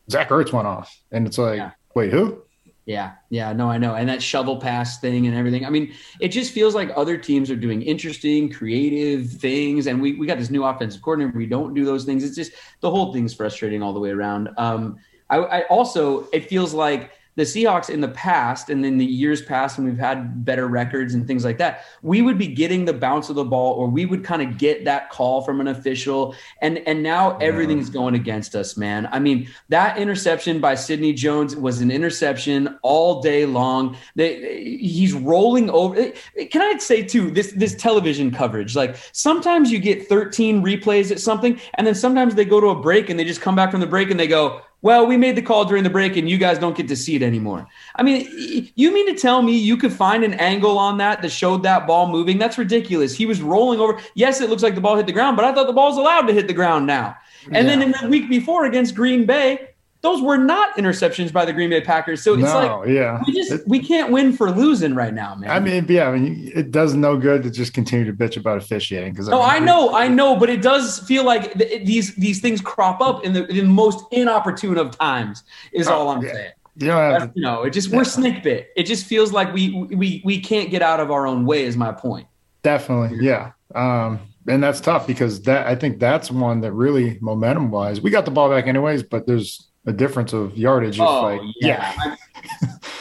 Zach 0.10 0.30
Ertz 0.30 0.52
went 0.54 0.68
off, 0.68 0.98
and 1.12 1.28
it's 1.28 1.38
like, 1.38 1.58
Yeah. 1.58 1.72
wait, 1.94 2.12
who? 2.12 2.42
Yeah, 2.86 3.14
yeah, 3.32 3.52
no, 3.52 3.68
I 3.68 3.80
know. 3.80 3.96
And 3.96 4.08
that 4.10 4.22
shovel 4.22 4.58
pass 4.58 5.00
thing 5.00 5.26
and 5.26 5.36
everything. 5.36 5.66
I 5.66 5.72
mean, 5.72 5.92
it 6.20 6.28
just 6.28 6.54
feels 6.54 6.76
like 6.76 6.92
other 6.96 7.18
teams 7.18 7.50
are 7.50 7.56
doing 7.56 7.82
interesting, 7.82 8.52
creative 8.52 9.28
things. 9.32 9.88
And 9.88 10.00
we, 10.00 10.14
we 10.14 10.28
got 10.28 10.38
this 10.38 10.52
new 10.52 10.64
offensive 10.64 11.02
coordinator. 11.02 11.36
We 11.36 11.48
don't 11.48 11.74
do 11.74 11.84
those 11.84 12.06
things. 12.06 12.24
It's 12.24 12.36
just 12.36 12.52
the 12.82 12.92
whole 12.92 13.12
thing's 13.12 13.34
frustrating 13.34 13.82
all 13.82 13.92
the 13.92 14.00
way 14.00 14.12
around. 14.12 14.50
Um, 14.58 14.98
I, 15.32 15.38
I 15.38 15.62
also, 15.64 16.28
it 16.32 16.48
feels 16.48 16.76
like 16.76 17.10
the 17.36 17.44
Seahawks 17.44 17.90
in 17.90 18.02
the 18.02 18.10
past 18.10 18.70
and 18.70 18.86
in 18.86 18.98
the 18.98 19.06
years 19.06 19.42
past 19.42 19.78
when 19.78 19.86
we've 19.86 19.98
had 19.98 20.46
better 20.46 20.68
records 20.68 21.14
and 21.14 21.28
things 21.28 21.44
like 21.44 21.58
that, 21.58 21.86
we 22.02 22.22
would 22.22 22.38
be 22.38 22.48
getting 22.48 22.86
the 22.86 22.94
bounce 22.94 23.30
of 23.30 23.36
the 23.36 23.44
ball 23.44 23.74
or 23.74 23.88
we 23.88 24.06
would 24.06 24.24
kind 24.24 24.42
of 24.42 24.58
get 24.58 24.86
that 24.86 25.10
call 25.10 25.42
from 25.42 25.60
an 25.60 25.68
official. 25.68 26.36
And 26.62 26.80
and 26.88 27.04
now 27.04 27.38
everything's 27.38 27.90
going 27.90 28.16
against 28.16 28.56
us, 28.56 28.78
man. 28.78 29.08
I 29.12 29.20
mean, 29.20 29.50
that 29.70 29.98
interception 29.98 30.62
by 30.62 30.76
Sidney 30.76 31.14
Jones 31.14 31.56
was 31.56 31.82
an 31.82 31.92
interception 31.92 32.80
all 32.82 33.22
day 33.22 33.46
long. 33.46 33.98
They, 34.16 34.78
he's 34.80 35.14
rolling 35.14 35.70
over. 35.70 36.12
Can 36.52 36.62
I 36.62 36.78
say 36.78 37.04
too, 37.04 37.32
this 37.32 37.52
this 37.52 37.76
television 37.76 38.32
coverage, 38.32 38.76
like 38.76 38.96
sometimes 39.12 39.72
you 39.72 39.80
get 39.80 40.08
13 40.08 40.64
replays 40.64 41.12
at 41.12 41.20
something, 41.20 41.60
and 41.74 41.86
then 41.86 41.96
sometimes 41.96 42.36
they 42.36 42.46
go 42.46 42.62
to 42.62 42.68
a 42.68 42.80
break 42.80 43.10
and 43.10 43.20
they 43.20 43.26
just 43.26 43.42
come 43.42 43.56
back 43.56 43.72
from 43.72 43.82
the 43.82 43.88
break 43.88 44.10
and 44.10 44.20
they 44.20 44.28
go, 44.28 44.62
well, 44.86 45.08
we 45.08 45.18
made 45.18 45.36
the 45.36 45.42
call 45.42 45.66
during 45.66 45.84
the 45.84 45.90
break 45.90 46.16
and 46.16 46.30
you 46.30 46.38
guys 46.38 46.60
don't 46.60 46.78
get 46.78 46.88
to 46.90 46.96
see 46.96 47.16
it 47.16 47.24
anymore. 47.24 47.66
I 47.96 48.04
mean, 48.04 48.72
you 48.76 48.94
mean 48.94 49.08
to 49.08 49.20
tell 49.20 49.42
me 49.42 49.58
you 49.58 49.78
could 49.78 49.92
find 49.92 50.24
an 50.24 50.36
angle 50.36 50.78
on 50.78 51.00
that 51.00 51.24
that 51.24 51.30
showed 51.30 51.64
that 51.64 51.88
ball 51.88 52.08
moving? 52.08 52.38
That's 52.38 52.60
ridiculous. 52.60 53.16
He 53.16 53.26
was 53.26 53.42
rolling 53.42 53.80
over. 53.80 54.00
Yes, 54.14 54.42
it 54.42 54.50
looks 54.52 54.62
like 54.62 54.76
the 54.76 54.82
ball 54.82 54.96
hit 54.96 55.08
the 55.08 55.12
ground, 55.12 55.38
but 55.38 55.44
I 55.44 55.56
thought 55.56 55.66
the 55.66 55.74
ball's 55.74 55.98
allowed 55.98 56.28
to 56.28 56.34
hit 56.34 56.46
the 56.46 56.54
ground 56.54 56.86
now. 56.86 57.18
And 57.52 57.68
then 57.68 57.82
in 57.82 57.96
the 58.00 58.08
week 58.08 58.30
before 58.30 58.66
against 58.66 58.94
Green 58.94 59.26
Bay, 59.26 59.70
those 60.06 60.22
were 60.22 60.38
not 60.38 60.78
interceptions 60.78 61.34
by 61.34 61.44
the 61.46 61.52
Green 61.52 61.70
Bay 61.70 61.82
Packers. 61.82 62.22
So 62.22 62.34
it's 62.36 62.44
no, 62.44 62.54
like 62.80 62.88
yeah. 62.90 63.22
we 63.26 63.34
just 63.34 63.52
It- 63.52 63.64
we 63.68 63.80
can't 63.80 64.12
win 64.12 64.32
for 64.34 64.52
losing 64.52 64.94
right 64.96 65.14
now, 65.14 65.36
man. 65.36 65.50
I 65.50 65.60
mean, 65.60 65.86
yeah, 65.90 66.08
I 66.10 66.18
mean, 66.18 66.52
it 66.56 66.72
does 66.72 66.94
no 66.94 67.18
good 67.18 67.44
to 67.44 67.50
just 67.52 67.74
continue 67.74 68.06
to 68.06 68.14
bitch 68.14 68.38
about 68.38 68.58
officiating 68.58 69.12
because 69.14 69.28
no, 69.28 69.42
I 69.42 69.60
know, 69.60 69.94
I 69.94 70.08
know, 70.08 70.36
but 70.36 70.50
it 70.50 70.62
does 70.62 71.00
feel 71.00 71.24
like 71.26 71.54
th- 71.54 71.86
these 71.86 72.16
these 72.16 72.40
things 72.42 72.62
crop 72.62 73.02
up 73.02 73.26
in 73.26 73.34
the, 73.34 73.46
in 73.48 73.58
the 73.58 73.64
most 73.64 74.06
inopportune 74.12 74.78
of 74.78 74.98
times. 74.98 75.44
Is 75.74 75.88
all 75.88 76.10
I'm 76.10 76.20
Oh, 76.20 76.22
yeah. 76.24 76.34
saying. 76.34 76.52
You 76.78 76.88
to, 76.88 77.32
You 77.36 77.64
it 77.64 77.72
just 77.72 77.90
we're 77.90 78.04
snake 78.04 78.44
bit. 78.44 78.70
It 78.76 78.84
just 78.84 79.06
feels 79.06 79.32
like 79.32 79.54
we 79.54 79.72
we 79.74 80.22
we 80.26 80.40
can't 80.40 80.70
get 80.70 80.82
out 80.82 81.00
of 81.00 81.10
our 81.10 81.26
own 81.26 81.46
way. 81.46 81.64
Is 81.64 81.76
my 81.78 81.92
point. 81.92 82.28
Definitely, 82.64 83.26
yeah. 83.26 83.52
Um, 83.74 84.20
and 84.48 84.62
that's 84.62 84.80
tough 84.82 85.08
because 85.08 85.42
that 85.44 85.66
I 85.68 85.76
think 85.76 86.00
that's 86.00 86.30
one 86.30 86.62
that 86.62 86.72
really 86.74 87.18
momentum 87.22 87.72
wise, 87.72 88.02
we 88.02 88.12
got 88.12 88.26
the 88.26 88.32
ball 88.32 88.50
back 88.50 88.68
anyways, 88.68 89.04
but 89.04 89.26
there's 89.26 89.68
a 89.86 89.94
difference 89.94 90.34
of 90.34 90.58
yardage. 90.58 91.00
Oh 91.00 91.24
like, 91.24 91.42
yeah. 91.62 92.16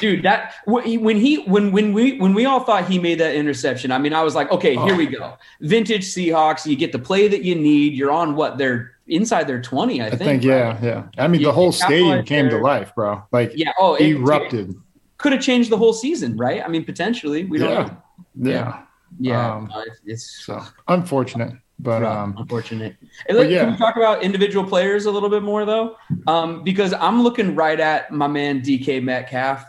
Dude, 0.01 0.23
that 0.25 0.55
when 0.67 1.17
he 1.17 1.37
when 1.45 1.71
when 1.73 1.93
we 1.93 2.19
when 2.19 2.35
we 2.35 2.45
all 2.47 2.61
thought 2.61 2.89
he 2.89 2.99
made 2.99 3.21
that 3.21 3.35
interception, 3.35 3.93
I 3.93 3.99
mean, 3.99 4.13
I 4.13 4.23
was 4.23 4.35
like, 4.35 4.51
okay, 4.51 4.75
here 4.77 4.95
Oh. 4.95 4.97
we 4.97 5.07
go, 5.07 5.35
vintage 5.61 6.05
Seahawks. 6.05 6.67
You 6.67 6.77
get 6.77 6.93
the 6.93 6.99
play 6.99 7.29
that 7.29 7.43
you 7.43 7.55
need. 7.55 7.95
You're 7.95 8.11
on 8.11 8.35
what 8.37 8.59
they're 8.59 8.93
inside 9.07 9.47
their 9.47 9.61
twenty, 9.63 10.01
I 10.03 10.07
I 10.07 10.11
think. 10.11 10.23
think, 10.23 10.45
yeah, 10.45 10.79
yeah. 10.83 11.05
I 11.19 11.29
mean, 11.29 11.41
You- 11.41 11.47
the 11.49 11.53
whole 11.53 11.73
stadium 11.73 12.25
came 12.25 12.49
to 12.51 12.59
life, 12.59 12.95
bro. 12.95 13.23
Like, 13.33 13.53
Yeah. 13.55 13.73
Oh, 13.79 13.95
it 13.95 14.09
erupted. 14.09 14.75
Could 15.19 15.33
have 15.33 15.43
changed 15.43 15.71
the 15.71 15.77
whole 15.79 15.93
season, 15.93 16.37
right? 16.37 16.63
I 16.65 16.69
mean, 16.69 16.85
potentially. 16.85 17.45
We 17.45 17.59
don't. 17.59 17.71
Yeah. 17.71 17.83
know. 17.85 18.51
Yeah. 18.51 18.81
Yeah. 19.21 19.55
Um, 19.55 19.73
it's, 19.87 20.01
it's 20.07 20.45
So 20.47 20.63
unfortunate, 20.89 21.53
but 21.79 22.03
um, 22.05 22.35
unfortunate. 22.39 22.97
Look, 23.29 23.51
yeah. 23.51 23.65
Can 23.65 23.73
we 23.73 23.77
talk 23.79 23.97
about 23.97 24.23
individual 24.23 24.65
players 24.67 25.07
a 25.07 25.11
little 25.11 25.29
bit 25.29 25.43
more 25.43 25.65
though? 25.65 25.97
Um, 26.27 26.63
because 26.63 26.93
I'm 26.95 27.23
looking 27.23 27.55
right 27.55 27.79
at 27.81 28.11
my 28.13 28.27
man 28.27 28.61
DK 28.61 29.03
Metcalf. 29.03 29.65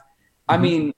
I 0.47 0.55
Mm-hmm. 0.55 0.63
mean, 0.63 0.93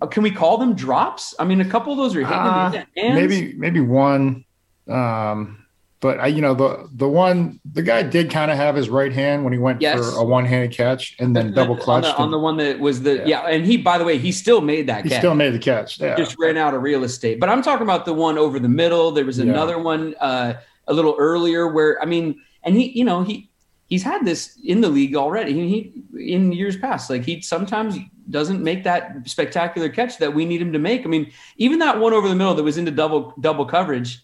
uh, 0.00 0.06
can 0.06 0.22
we 0.22 0.30
call 0.30 0.58
them 0.58 0.74
drops? 0.74 1.34
I 1.38 1.44
mean, 1.44 1.60
a 1.60 1.64
couple 1.64 1.92
of 1.92 1.98
those 1.98 2.14
are 2.16 2.20
hitting 2.20 2.32
Uh, 2.34 2.70
him 2.70 2.74
in 2.74 2.86
the 2.94 3.00
hands. 3.02 3.14
maybe 3.30 3.54
maybe 3.58 3.80
one. 3.80 4.44
Um, 4.88 5.61
but 6.02 6.20
I, 6.20 6.26
you 6.26 6.42
know, 6.42 6.52
the 6.52 6.86
the 6.92 7.08
one 7.08 7.58
the 7.72 7.80
guy 7.80 8.02
did 8.02 8.30
kind 8.30 8.50
of 8.50 8.58
have 8.58 8.74
his 8.76 8.90
right 8.90 9.12
hand 9.12 9.44
when 9.44 9.52
he 9.54 9.58
went 9.58 9.80
Yes. 9.80 9.98
for 9.98 10.18
a 10.20 10.24
one 10.24 10.44
handed 10.44 10.72
catch 10.72 11.16
and 11.18 11.34
then 11.34 11.46
The- 11.46 11.52
double 11.54 11.72
on 11.74 11.78
the, 11.78 11.84
clutched. 11.84 12.20
on 12.20 12.30
the 12.30 12.38
one 12.38 12.58
that 12.58 12.78
was 12.80 13.02
the 13.02 13.14
Yeah. 13.18 13.26
yeah. 13.26 13.40
and 13.48 13.64
he 13.64 13.78
by 13.78 13.96
the 13.96 14.04
way 14.04 14.18
he 14.18 14.32
still 14.32 14.60
made 14.60 14.86
that 14.88 15.04
he 15.04 15.10
catch. 15.10 15.20
still 15.20 15.34
made 15.34 15.54
the 15.54 15.58
catch. 15.58 15.98
Yeah. 15.98 16.14
just 16.16 16.36
ran 16.38 16.58
out 16.58 16.74
of 16.74 16.82
real 16.82 17.04
estate. 17.04 17.40
But 17.40 17.48
I'm 17.48 17.62
talking 17.62 17.84
about 17.84 18.04
the 18.04 18.12
one 18.12 18.36
over 18.36 18.58
the 18.58 18.68
middle. 18.68 19.12
There 19.12 19.24
was 19.24 19.38
Yeah. 19.38 19.44
another 19.44 19.78
one 19.78 20.14
uh, 20.20 20.54
a 20.88 20.92
little 20.92 21.14
earlier 21.18 21.68
where 21.68 22.02
I 22.02 22.04
mean, 22.04 22.34
and 22.64 22.76
he, 22.76 22.90
you 22.98 23.04
know, 23.04 23.22
he 23.22 23.48
he's 23.86 24.02
had 24.02 24.24
this 24.26 24.58
in 24.64 24.80
the 24.80 24.88
league 24.88 25.14
already. 25.16 25.52
He, 25.54 25.92
he 26.14 26.32
in 26.34 26.52
years 26.52 26.76
past, 26.76 27.08
like 27.10 27.22
he 27.24 27.40
sometimes 27.42 27.96
doesn't 28.30 28.62
make 28.62 28.82
that 28.84 29.16
spectacular 29.26 29.88
catch 29.88 30.18
that 30.18 30.32
we 30.34 30.44
need 30.44 30.60
him 30.62 30.72
to 30.72 30.78
make. 30.78 31.04
I 31.04 31.08
mean, 31.08 31.30
even 31.58 31.78
that 31.80 31.98
one 32.00 32.12
over 32.12 32.28
the 32.28 32.34
middle 32.36 32.54
that 32.54 32.62
was 32.64 32.76
into 32.78 32.90
double 32.90 33.34
double 33.40 33.66
coverage, 33.66 34.20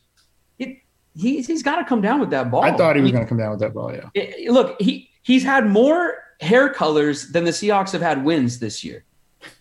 it 1.14 1.20
he, 1.20 1.40
he's 1.42 1.62
got 1.62 1.76
to 1.76 1.84
come 1.84 2.00
down 2.00 2.20
with 2.20 2.30
that 2.30 2.50
ball. 2.50 2.62
I 2.62 2.76
thought 2.76 2.96
he 2.96 3.02
was 3.02 3.12
going 3.12 3.24
to 3.24 3.28
come 3.28 3.38
down 3.38 3.50
with 3.50 3.60
that 3.60 3.74
ball. 3.74 3.92
Yeah. 3.92 4.08
it- 4.14 4.50
look, 4.50 4.80
he 4.80 5.10
he's 5.22 5.44
had 5.44 5.66
more 5.66 6.22
hair 6.40 6.68
colors 6.72 7.32
than 7.32 7.44
the 7.44 7.50
Seahawks 7.50 7.92
have 7.92 8.02
had 8.02 8.24
wins 8.24 8.58
this 8.60 8.84
year. 8.84 9.04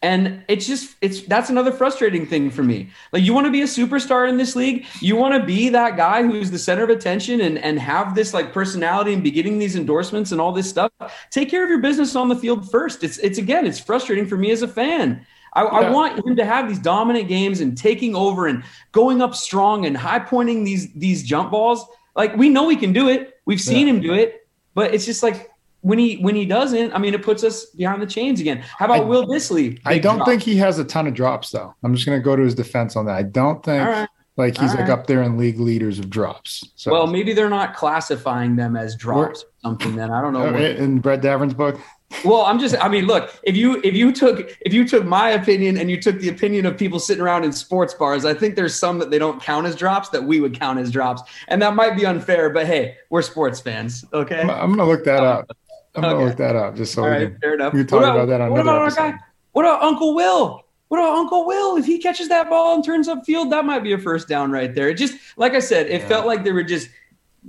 And 0.02 0.44
it's 0.48 0.66
just 0.66 0.96
it's 1.02 1.22
that's 1.22 1.50
another 1.50 1.72
frustrating 1.72 2.26
thing 2.26 2.50
for 2.50 2.64
me. 2.64 2.90
Like 3.14 3.24
you 3.24 3.34
want 3.34 3.46
to 3.46 3.52
be 3.52 3.62
a 3.62 3.66
superstar 3.66 4.28
in 4.28 4.38
this 4.38 4.56
league, 4.56 4.86
you 5.02 5.16
want 5.16 5.40
to 5.40 5.46
be 5.46 5.70
that 5.70 5.96
guy 5.96 6.24
who's 6.24 6.50
the 6.52 6.60
center 6.60 6.84
of 6.84 6.90
attention 6.90 7.42
and 7.42 7.58
and 7.60 7.80
have 7.80 8.16
this 8.16 8.34
like 8.34 8.52
personality 8.52 9.14
and 9.14 9.24
be 9.24 9.32
getting 9.32 9.60
these 9.60 9.76
endorsements 9.76 10.32
and 10.32 10.42
all 10.42 10.52
this 10.52 10.70
stuff. 10.70 10.92
Take 11.30 11.50
care 11.50 11.64
of 11.64 11.70
your 11.70 11.80
business 11.80 12.16
on 12.16 12.28
the 12.28 12.36
field 12.36 12.70
first. 12.70 13.04
It's 13.04 13.18
it's 13.20 13.38
again, 13.38 13.66
it's 13.68 13.80
frustrating 13.80 14.26
for 14.26 14.36
me 14.36 14.52
as 14.52 14.64
a 14.64 14.68
fan. 14.68 15.26
I, 15.54 15.62
I 15.64 15.90
want 15.90 16.26
him 16.26 16.36
to 16.36 16.46
have 16.46 16.68
these 16.70 16.80
dominant 16.80 17.28
games 17.28 17.62
and 17.62 17.78
taking 17.78 18.16
over 18.16 18.48
and 18.48 18.64
going 18.92 19.22
up 19.22 19.34
strong 19.36 19.86
and 19.86 19.96
high 19.98 20.20
pointing 20.20 20.64
these 20.64 20.92
these 20.94 21.24
jump 21.24 21.52
balls. 21.52 21.86
Like 22.16 22.36
we 22.36 22.50
know 22.50 22.70
he 22.70 22.76
can 22.76 22.94
do 22.94 23.10
it. 23.10 23.36
We've 23.46 23.62
seen 23.62 23.88
Yeah. 23.88 23.94
him 23.94 24.02
do 24.02 24.14
it, 24.14 24.48
but 24.74 24.94
it's 24.94 25.06
just 25.06 25.24
like 25.24 25.50
when 25.82 26.00
he 26.00 26.16
when 26.18 26.36
he 26.36 26.46
doesn't, 26.46 26.94
I 26.94 26.98
mean, 26.98 27.14
it 27.14 27.22
puts 27.24 27.44
us 27.44 27.66
behind 27.68 28.02
the 28.02 28.08
chains 28.08 28.40
again. 28.42 28.58
How 28.78 28.86
about 28.86 29.02
I- 29.02 29.04
Will 29.06 29.26
Dissly? 29.26 29.80
I 29.86 29.98
don't 30.00 30.18
drop. 30.18 30.28
think 30.28 30.42
he 30.44 30.58
has 30.58 30.80
a 30.80 30.84
ton 30.84 31.08
of 31.08 31.14
drops 31.14 31.52
though. 31.52 31.74
I'm 31.84 31.94
just 31.96 32.06
going 32.06 32.20
to 32.20 32.24
go 32.24 32.36
to 32.36 32.42
his 32.44 32.56
defense 32.56 32.96
on 32.96 33.06
that. 33.06 33.16
I 33.16 33.24
don't 33.24 33.64
think 33.64 33.88
right. 33.88 34.10
like 34.36 34.58
he's 34.58 34.72
All 34.72 34.78
like 34.78 34.90
right. 34.90 35.00
up 35.00 35.08
there 35.08 35.22
in 35.22 35.38
league 35.38 35.60
leaders 35.60 36.00
of 36.00 36.10
drops. 36.10 36.70
So 36.76 36.92
Well, 36.92 37.08
maybe 37.08 37.34
they're 37.34 37.50
not 37.50 37.76
classifying 37.76 38.56
them 38.56 38.76
as 38.76 38.96
drops 38.96 39.44
or 39.44 39.48
something. 39.62 39.96
Then 39.96 40.12
I 40.12 40.22
don't 40.22 40.34
know. 40.34 40.54
in 40.56 41.00
Brett 41.00 41.22
Davern's 41.22 41.54
book, 41.54 41.80
Well, 42.24 42.44
I'm 42.46 42.58
just 42.58 42.76
I 42.84 42.88
mean, 42.88 43.06
look, 43.06 43.38
if 43.44 43.56
you 43.58 43.82
if 43.84 43.94
you 43.94 44.12
took 44.14 44.56
if 44.62 44.74
you 44.74 44.88
took 44.88 45.06
my 45.06 45.32
opinion 45.32 45.78
and 45.78 45.92
you 45.92 46.02
took 46.02 46.20
the 46.20 46.30
opinion 46.30 46.66
of 46.66 46.78
people 46.78 47.00
sitting 47.00 47.22
around 47.22 47.44
in 47.44 47.52
sports 47.52 47.94
bars, 47.94 48.24
I 48.24 48.34
think 48.34 48.56
there's 48.56 48.74
some 48.76 48.98
that 49.00 49.12
they 49.12 49.20
don't 49.20 49.42
count 49.42 49.68
as 49.68 49.76
drops 49.76 50.10
that 50.10 50.24
we 50.24 50.40
would 50.40 50.54
count 50.58 50.80
as 50.80 50.90
drops. 50.90 51.22
And 51.50 51.62
that 51.62 51.76
might 51.76 51.98
be 51.98 52.06
unfair, 52.06 52.50
but 52.50 52.66
hey, 52.66 52.96
we're 53.10 53.22
sports 53.22 53.60
fans. 53.60 54.06
Okay. 54.14 54.40
I'm, 54.42 54.50
I'm 54.50 54.70
gonna 54.72 54.86
look 54.86 55.04
that 55.04 55.22
up. 55.22 55.52
I'm 55.96 56.02
gonna 56.04 56.24
look 56.26 56.38
that 56.38 56.56
up 56.56 56.76
just 56.76 56.94
so 56.94 57.04
All 57.04 57.10
we 57.10 57.16
right, 57.16 57.30
can, 57.32 57.40
fair 57.40 57.54
enough. 57.56 57.74
we 57.74 57.80
can 57.82 57.88
talk 57.88 58.02
What 58.02 58.12
about, 58.12 58.26
that 58.30 58.40
on 58.42 58.52
what 58.52 58.62
another 58.62 58.70
about 58.78 58.82
our 58.82 58.88
episode. 58.88 59.12
guy? 59.12 59.18
What 59.52 59.66
about 59.66 59.82
Uncle 59.84 60.16
Will? 60.16 60.64
What 60.88 61.00
about 61.00 61.18
Uncle 61.18 61.46
Will? 61.46 61.76
If 61.76 61.86
he 61.86 62.00
catches 62.00 62.30
that 62.30 62.50
ball 62.50 62.76
and 62.76 62.84
turns 62.86 63.10
upfield, 63.10 63.50
that 63.50 63.66
might 63.66 63.84
be 63.84 63.92
a 63.92 63.98
first 63.98 64.30
down 64.30 64.50
right 64.52 64.74
there. 64.74 64.88
It 64.90 64.96
just 64.96 65.18
like 65.36 65.54
I 65.54 65.60
said, 65.60 65.88
it 65.88 66.04
felt 66.04 66.26
like 66.26 66.46
there 66.46 66.54
were 66.54 66.64
just 66.64 66.88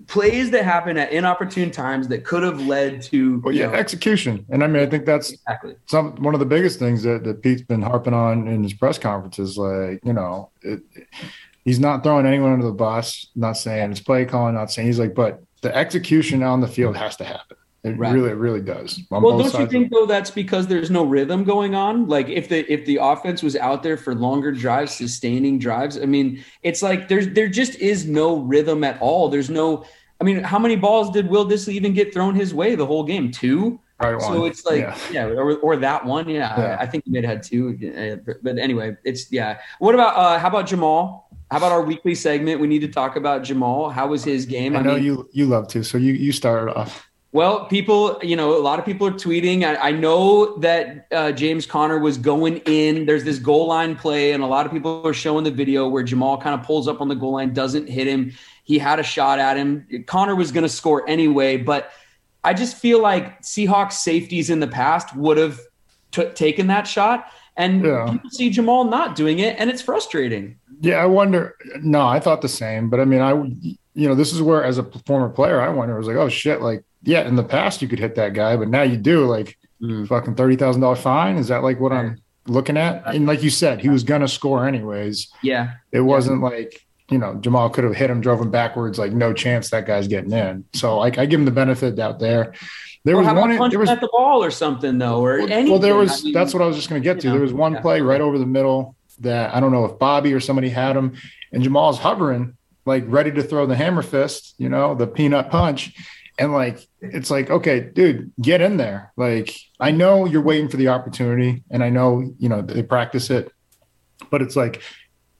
plays 0.06 0.50
that 0.52 0.64
happen 0.64 0.96
at 0.96 1.12
inopportune 1.12 1.70
times 1.70 2.08
that 2.08 2.24
could 2.24 2.42
have 2.42 2.60
led 2.66 3.02
to 3.02 3.40
Well, 3.40 3.54
yeah, 3.54 3.66
know, 3.66 3.74
execution, 3.74 4.46
and 4.48 4.64
I 4.64 4.66
mean, 4.66 4.82
I 4.82 4.86
think 4.86 5.04
that's 5.04 5.32
exactly. 5.32 5.76
some 5.86 6.16
one 6.16 6.34
of 6.34 6.40
the 6.40 6.46
biggest 6.46 6.78
things 6.78 7.02
that, 7.02 7.24
that 7.24 7.42
Pete's 7.42 7.62
been 7.62 7.82
harping 7.82 8.14
on 8.14 8.48
in 8.48 8.62
his 8.62 8.72
press 8.74 8.98
conferences. 8.98 9.58
Like, 9.58 10.00
you 10.04 10.12
know, 10.12 10.50
it, 10.62 10.80
he's 11.64 11.78
not 11.78 12.02
throwing 12.02 12.26
anyone 12.26 12.52
under 12.52 12.66
the 12.66 12.72
bus. 12.72 13.28
Not 13.36 13.58
saying 13.58 13.90
it's 13.90 14.00
play 14.00 14.24
calling. 14.24 14.54
Not 14.54 14.70
saying 14.70 14.86
he's 14.86 14.98
like, 14.98 15.14
but 15.14 15.42
the 15.60 15.74
execution 15.76 16.42
on 16.42 16.60
the 16.60 16.68
field 16.68 16.96
has 16.96 17.16
to 17.16 17.24
happen. 17.24 17.57
It 17.84 17.96
Right. 17.96 18.12
really, 18.12 18.30
it 18.30 18.36
really 18.36 18.60
does. 18.60 19.00
on 19.12 19.22
Well, 19.22 19.38
don't 19.38 19.54
you 19.60 19.66
think 19.66 19.92
though 19.92 20.04
that's 20.06 20.30
because 20.32 20.66
there's 20.66 20.90
no 20.90 21.04
rhythm 21.04 21.44
going 21.44 21.74
on? 21.76 22.08
Like 22.08 22.28
if 22.28 22.48
the 22.48 22.70
if 22.72 22.84
the 22.86 22.98
offense 23.00 23.40
was 23.42 23.54
out 23.54 23.82
there 23.84 23.96
for 23.96 24.14
longer 24.16 24.50
drives, 24.50 24.92
sustaining 24.92 25.58
drives, 25.60 25.96
I 25.96 26.04
mean, 26.06 26.42
it's 26.62 26.82
like 26.82 27.06
there's 27.08 27.28
there 27.28 27.48
just 27.48 27.76
is 27.76 28.04
no 28.06 28.38
rhythm 28.40 28.82
at 28.82 29.00
all. 29.00 29.28
There's 29.28 29.48
no 29.48 29.84
I 30.20 30.24
mean, 30.24 30.42
how 30.42 30.58
many 30.58 30.74
balls 30.74 31.10
did 31.12 31.28
Will 31.28 31.46
Dissly 31.48 31.74
even 31.74 31.92
get 31.94 32.12
thrown 32.12 32.34
his 32.34 32.52
way 32.52 32.74
the 32.74 32.84
whole 32.86 33.04
game? 33.04 33.30
Two. 33.30 33.78
Right 34.00 34.20
So 34.20 34.40
one. 34.40 34.50
it's 34.50 34.64
like 34.66 34.80
Yeah. 34.80 34.96
yeah, 35.12 35.24
or, 35.26 35.56
or 35.58 35.76
that 35.76 36.04
one. 36.04 36.28
Yeah, 36.28 36.58
Yeah. 36.60 36.76
I, 36.80 36.82
I 36.82 36.86
think 36.86 37.04
he 37.04 37.12
may 37.12 37.20
have 37.20 37.30
had 37.30 37.42
two. 37.44 37.78
uh, 38.26 38.32
But 38.42 38.58
anyway, 38.58 38.96
it's 39.04 39.30
yeah. 39.30 39.58
What 39.78 39.94
about 39.94 40.16
uh 40.16 40.38
how 40.40 40.48
about 40.48 40.66
Jamal? 40.66 41.28
How 41.52 41.58
about 41.58 41.70
our 41.72 41.82
weekly 41.82 42.16
segment? 42.16 42.60
We 42.60 42.66
need 42.66 42.80
to 42.80 42.88
talk 42.88 43.14
about 43.16 43.44
Jamal. 43.44 43.88
How 43.88 44.08
was 44.08 44.24
his 44.24 44.46
game? 44.46 44.74
I 44.76 44.82
know 44.82 44.94
mean, 44.96 45.04
you 45.04 45.28
you 45.32 45.46
love 45.46 45.68
to, 45.68 45.84
so 45.84 45.96
you 45.96 46.12
you 46.12 46.32
started 46.32 46.74
off. 46.74 47.07
Well, 47.30 47.66
people, 47.66 48.18
you 48.22 48.36
know, 48.36 48.56
a 48.56 48.62
lot 48.62 48.78
of 48.78 48.86
people 48.86 49.06
are 49.06 49.12
tweeting. 49.12 49.62
I, 49.62 49.88
I 49.88 49.90
know 49.92 50.56
that 50.58 51.06
uh, 51.12 51.30
James 51.32 51.66
Conner 51.66 51.98
was 51.98 52.16
going 52.16 52.58
in. 52.64 53.04
There's 53.04 53.22
this 53.22 53.38
goal 53.38 53.66
line 53.66 53.96
play, 53.96 54.32
and 54.32 54.42
a 54.42 54.46
lot 54.46 54.64
of 54.64 54.72
people 54.72 55.06
are 55.06 55.12
showing 55.12 55.44
the 55.44 55.50
video 55.50 55.86
where 55.88 56.02
Jamal 56.02 56.38
kind 56.38 56.58
of 56.58 56.66
pulls 56.66 56.88
up 56.88 57.02
on 57.02 57.08
the 57.08 57.14
goal 57.14 57.32
line, 57.32 57.52
doesn't 57.52 57.86
hit 57.86 58.06
him. 58.06 58.32
He 58.64 58.78
had 58.78 58.98
a 58.98 59.02
shot 59.02 59.38
at 59.38 59.58
him. 59.58 59.86
Conner 60.06 60.34
was 60.34 60.52
going 60.52 60.62
to 60.62 60.70
score 60.70 61.06
anyway, 61.06 61.58
but 61.58 61.90
I 62.44 62.54
just 62.54 62.78
feel 62.78 63.02
like 63.02 63.42
Seahawks 63.42 63.92
safeties 63.94 64.48
in 64.48 64.60
the 64.60 64.66
past 64.66 65.14
would 65.14 65.36
have 65.36 65.60
t- 66.12 66.30
taken 66.30 66.68
that 66.68 66.86
shot, 66.86 67.26
and 67.58 67.84
Yeah. 67.84 68.08
people 68.10 68.30
see 68.30 68.48
Jamal 68.48 68.84
not 68.84 69.16
doing 69.16 69.40
it, 69.40 69.56
and 69.58 69.68
it's 69.68 69.82
frustrating. 69.82 70.56
Yeah, 70.80 70.94
I 70.96 71.06
wonder. 71.06 71.56
No, 71.82 72.06
I 72.06 72.20
thought 72.20 72.40
the 72.40 72.48
same, 72.48 72.88
but 72.88 73.00
I 73.00 73.04
mean, 73.04 73.20
I 73.20 73.34
would. 73.34 73.54
You 73.94 74.08
know, 74.08 74.14
this 74.14 74.32
is 74.32 74.40
where, 74.40 74.62
as 74.64 74.78
a 74.78 74.84
former 75.06 75.28
player, 75.28 75.60
I 75.60 75.68
wonder. 75.68 75.94
I 75.94 75.98
was 75.98 76.06
like, 76.06 76.16
oh 76.16 76.28
shit, 76.28 76.62
like 76.62 76.84
yeah, 77.02 77.26
in 77.26 77.36
the 77.36 77.44
past 77.44 77.82
you 77.82 77.88
could 77.88 77.98
hit 77.98 78.14
that 78.16 78.32
guy, 78.34 78.56
but 78.56 78.68
now 78.68 78.82
you 78.82 78.96
do. 78.96 79.26
Like, 79.26 79.56
hmm. 79.80 80.04
fucking 80.06 80.34
thirty 80.34 80.56
thousand 80.56 80.82
dollar 80.82 80.96
fine. 80.96 81.36
Is 81.36 81.48
that 81.48 81.62
like 81.62 81.80
what 81.80 81.92
I'm 81.92 82.18
looking 82.46 82.76
at? 82.76 83.06
And 83.14 83.26
like 83.26 83.42
you 83.42 83.50
said, 83.50 83.80
he 83.80 83.88
was 83.88 84.02
gonna 84.04 84.28
score 84.28 84.66
anyways. 84.66 85.28
Yeah, 85.42 85.72
It 85.92 86.00
wasn't 86.00 86.42
like 86.42 86.84
you 87.10 87.18
know 87.18 87.34
Jamal 87.36 87.70
could 87.70 87.84
have 87.84 87.94
hit 87.96 88.10
him, 88.10 88.20
drove 88.20 88.40
him 88.40 88.50
backwards. 88.50 88.98
Like 88.98 89.12
no 89.12 89.32
chance 89.32 89.70
that 89.70 89.86
guy's 89.86 90.08
getting 90.08 90.32
in. 90.32 90.64
So 90.74 90.98
like 90.98 91.18
I 91.18 91.26
give 91.26 91.40
him 91.40 91.46
the 91.46 91.52
benefit 91.52 91.98
out 91.98 92.18
there. 92.18 92.54
There 93.04 93.14
Or 93.14 93.18
was 93.18 93.26
one. 93.28 93.56
punching 93.56 93.70
There 93.70 93.78
was 93.78 93.88
at 93.90 94.00
the 94.00 94.08
ball 94.12 94.42
or 94.44 94.50
something 94.50 94.98
though, 94.98 95.20
or 95.24 95.38
anything. 95.38 95.70
well, 95.70 95.78
there 95.78 95.94
I 95.94 95.98
was. 95.98 96.24
mean, 96.24 96.32
that's 96.34 96.52
what 96.52 96.62
I 96.62 96.66
was 96.66 96.76
just 96.76 96.90
going 96.90 97.00
to 97.00 97.04
get 97.04 97.20
to. 97.20 97.28
know, 97.28 97.32
there 97.34 97.42
was 97.42 97.52
one 97.52 97.74
yeah. 97.74 97.80
play 97.80 98.00
right 98.00 98.20
over 98.20 98.38
the 98.38 98.44
middle 98.46 98.96
that 99.20 99.54
I 99.54 99.60
don't 99.60 99.72
know 99.72 99.84
if 99.84 99.98
Bobby 99.98 100.34
or 100.34 100.40
somebody 100.40 100.68
had 100.68 100.96
him, 100.96 101.14
and 101.52 101.62
Jamal's 101.62 101.98
hovering, 101.98 102.56
like 102.84 103.04
ready 103.06 103.30
to 103.32 103.42
throw 103.42 103.66
the 103.66 103.76
hammer 103.76 104.02
fist, 104.02 104.54
you 104.58 104.68
know, 104.68 104.94
the 104.94 105.06
peanut 105.06 105.48
punch, 105.48 105.94
and 106.38 106.52
like 106.52 106.86
it's 107.00 107.30
like, 107.30 107.50
okay, 107.50 107.80
dude, 107.80 108.32
get 108.40 108.60
in 108.60 108.76
there. 108.76 109.12
Like 109.16 109.56
I 109.80 109.90
know 109.90 110.24
you're 110.24 110.42
waiting 110.42 110.68
for 110.68 110.76
the 110.76 110.88
opportunity, 110.88 111.64
and 111.70 111.82
I 111.82 111.90
know 111.90 112.32
you 112.38 112.48
know 112.48 112.62
they 112.62 112.82
practice 112.82 113.30
it, 113.30 113.52
but 114.30 114.42
it's 114.42 114.56
like 114.56 114.82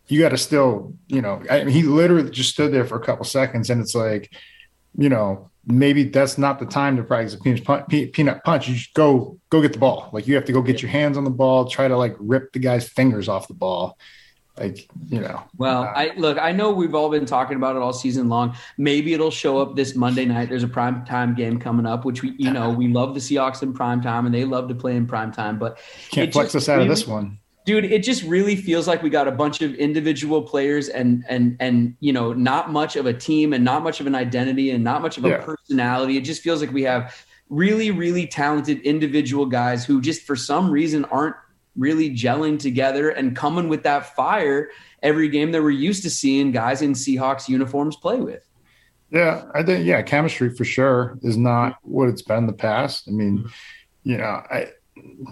you 0.08 0.20
got 0.20 0.30
to 0.30 0.38
still, 0.38 0.94
you 1.06 1.20
know, 1.20 1.42
I 1.50 1.64
mean, 1.64 1.74
he 1.74 1.82
literally 1.82 2.30
just 2.30 2.50
stood 2.50 2.72
there 2.72 2.86
for 2.86 2.96
a 2.96 3.04
couple 3.04 3.24
seconds, 3.24 3.70
and 3.70 3.80
it's 3.80 3.94
like, 3.94 4.32
you 4.96 5.08
know, 5.08 5.50
maybe 5.66 6.04
that's 6.04 6.38
not 6.38 6.58
the 6.58 6.66
time 6.66 6.96
to 6.96 7.02
practice 7.02 7.34
a 7.34 7.38
peanut 7.38 7.64
punch. 7.64 7.88
Peanut 7.88 8.42
punch. 8.42 8.68
You 8.68 8.74
just 8.74 8.94
go 8.94 9.38
go 9.50 9.62
get 9.62 9.74
the 9.74 9.78
ball. 9.78 10.10
Like 10.12 10.26
you 10.26 10.34
have 10.34 10.46
to 10.46 10.52
go 10.52 10.62
get 10.62 10.82
your 10.82 10.90
hands 10.90 11.16
on 11.16 11.24
the 11.24 11.30
ball, 11.30 11.68
try 11.68 11.86
to 11.88 11.96
like 11.96 12.16
rip 12.18 12.52
the 12.52 12.58
guy's 12.58 12.88
fingers 12.88 13.28
off 13.28 13.48
the 13.48 13.54
ball. 13.54 13.96
Like 14.58 14.88
you 15.08 15.20
know, 15.20 15.42
Well, 15.56 15.82
uh, 15.84 15.92
I 15.94 16.12
look, 16.16 16.38
I 16.38 16.52
know 16.52 16.72
we've 16.72 16.94
all 16.94 17.10
been 17.10 17.26
talking 17.26 17.56
about 17.56 17.76
it 17.76 17.82
all 17.82 17.92
season 17.92 18.28
long. 18.28 18.56
Maybe 18.76 19.12
it'll 19.14 19.30
show 19.30 19.58
up 19.58 19.76
this 19.76 19.94
Monday 19.94 20.24
night. 20.24 20.48
There's 20.48 20.62
a 20.64 20.68
prime 20.68 21.04
time 21.04 21.34
game 21.34 21.58
coming 21.60 21.86
up, 21.86 22.04
which 22.04 22.22
we, 22.22 22.34
you 22.38 22.50
know, 22.50 22.70
we 22.70 22.88
love 22.88 23.14
the 23.14 23.20
Seahawks 23.20 23.62
in 23.62 23.72
prime 23.72 24.00
time 24.00 24.26
and 24.26 24.34
they 24.34 24.44
love 24.44 24.68
to 24.68 24.74
play 24.74 24.96
in 24.96 25.06
prime 25.06 25.32
time. 25.32 25.58
But 25.58 25.78
can't 26.10 26.32
flex 26.32 26.52
just 26.52 26.56
us 26.56 26.68
out 26.68 26.80
of 26.82 26.88
this 26.88 27.06
one. 27.06 27.38
dude, 27.64 27.84
it 27.84 28.02
just 28.02 28.22
really 28.24 28.56
feels 28.56 28.88
like 28.88 29.02
we 29.02 29.10
got 29.10 29.28
a 29.28 29.32
bunch 29.32 29.60
of 29.62 29.74
individual 29.74 30.42
players 30.42 30.88
and 30.88 31.24
and 31.28 31.56
and 31.60 31.94
you 32.00 32.12
know, 32.12 32.32
not 32.32 32.72
much 32.72 32.96
of 32.96 33.06
a 33.06 33.12
team 33.12 33.52
and 33.52 33.64
not 33.64 33.82
much 33.82 34.00
of 34.00 34.06
an 34.06 34.14
identity 34.14 34.70
and 34.70 34.82
not 34.82 35.02
much 35.02 35.18
of 35.18 35.24
a 35.24 35.28
Yeah. 35.28 35.38
personality. 35.42 36.16
It 36.16 36.22
just 36.22 36.42
feels 36.42 36.60
like 36.60 36.72
we 36.72 36.82
have 36.82 37.14
really, 37.50 37.90
really 37.90 38.26
talented 38.26 38.80
individual 38.82 39.46
guys 39.46 39.84
who 39.84 40.00
just 40.00 40.22
for 40.22 40.36
some 40.36 40.70
reason 40.70 41.04
aren't 41.06 41.36
really 41.78 42.10
gelling 42.10 42.58
together 42.58 43.10
and 43.10 43.36
coming 43.36 43.68
with 43.68 43.84
that 43.84 44.14
fire 44.14 44.70
every 45.02 45.28
game 45.28 45.52
that 45.52 45.62
we're 45.62 45.70
used 45.70 46.02
to 46.02 46.10
seeing 46.10 46.50
guys 46.50 46.82
in 46.82 46.92
Seahawks 46.92 47.48
uniforms 47.48 47.96
play 47.96 48.20
with. 48.20 48.44
Yeah, 49.10 49.44
I 49.54 49.62
think 49.62 49.86
yeah, 49.86 50.02
chemistry 50.02 50.54
for 50.54 50.64
sure 50.64 51.18
is 51.22 51.36
not 51.36 51.78
what 51.82 52.08
it's 52.08 52.22
been 52.22 52.38
in 52.38 52.46
the 52.46 52.52
past. 52.52 53.08
I 53.08 53.12
mean, 53.12 53.38
mm-hmm. 53.38 53.48
you 54.10 54.18
know, 54.18 54.24
I 54.50 54.68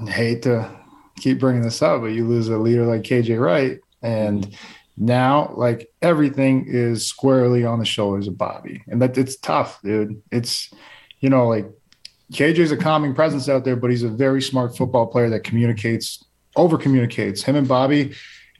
hate 0.08 0.42
to 0.42 0.70
keep 1.16 1.38
bringing 1.38 1.62
this 1.62 1.82
up, 1.82 2.00
but 2.00 2.08
you 2.08 2.26
lose 2.26 2.48
a 2.48 2.56
leader 2.56 2.86
like 2.86 3.02
KJ 3.02 3.38
Wright, 3.38 3.78
and 4.00 4.46
mm-hmm. 4.46 5.04
now 5.04 5.52
like 5.56 5.90
everything 6.00 6.64
is 6.68 7.06
squarely 7.06 7.66
on 7.66 7.78
the 7.78 7.84
shoulders 7.84 8.28
of 8.28 8.38
Bobby, 8.38 8.82
and 8.86 9.02
that 9.02 9.18
it's 9.18 9.36
tough, 9.36 9.78
dude. 9.82 10.22
It's 10.30 10.70
you 11.20 11.28
know 11.28 11.46
like 11.46 11.66
KJ's 12.32 12.72
a 12.72 12.76
calming 12.76 13.14
presence 13.14 13.48
out 13.48 13.64
there, 13.64 13.76
but 13.76 13.90
he's 13.90 14.02
a 14.02 14.08
very 14.08 14.42
smart 14.42 14.76
football 14.76 15.06
player 15.06 15.30
that 15.30 15.44
communicates, 15.44 16.24
over 16.56 16.76
communicates. 16.78 17.42
Him 17.42 17.56
and 17.56 17.68
Bobby. 17.68 18.14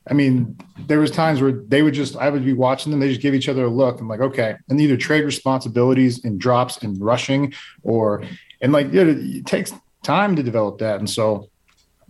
I 0.09 0.14
mean, 0.14 0.56
there 0.87 1.00
was 1.00 1.11
times 1.11 1.40
where 1.42 1.50
they 1.52 1.82
would 1.82 1.94
just, 1.94 2.16
I 2.16 2.30
would 2.30 2.44
be 2.44 2.52
watching 2.52 2.92
them. 2.92 3.00
They 3.00 3.09
just 3.09 3.20
give 3.20 3.35
each 3.35 3.48
other 3.48 3.64
a 3.64 3.68
look. 3.68 4.00
I'm 4.00 4.06
like, 4.09 4.20
okay, 4.20 4.54
and 4.68 4.80
either 4.80 4.96
trade 4.96 5.24
responsibilities 5.24 6.24
and 6.24 6.38
drops 6.38 6.78
and 6.78 7.00
rushing, 7.00 7.52
or 7.82 8.22
and 8.61 8.72
like 8.72 8.92
it 8.92 9.46
takes 9.46 9.72
time 10.04 10.37
to 10.37 10.42
develop 10.44 10.78
that. 10.78 11.00
And 11.00 11.11
so, 11.11 11.50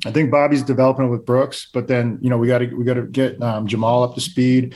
I 0.04 0.10
think 0.10 0.30
Bobby's 0.30 0.62
developing 0.62 1.06
it 1.06 1.08
with 1.08 1.24
Brooks, 1.24 1.68
but 1.72 1.88
then 1.88 2.18
you 2.20 2.28
know 2.28 2.36
we 2.36 2.48
got 2.48 2.58
to 2.58 2.66
we 2.66 2.84
got 2.84 2.94
to 2.94 3.06
get 3.06 3.40
um, 3.42 3.66
Jamal 3.66 4.02
up 4.02 4.14
to 4.16 4.20
speed 4.20 4.74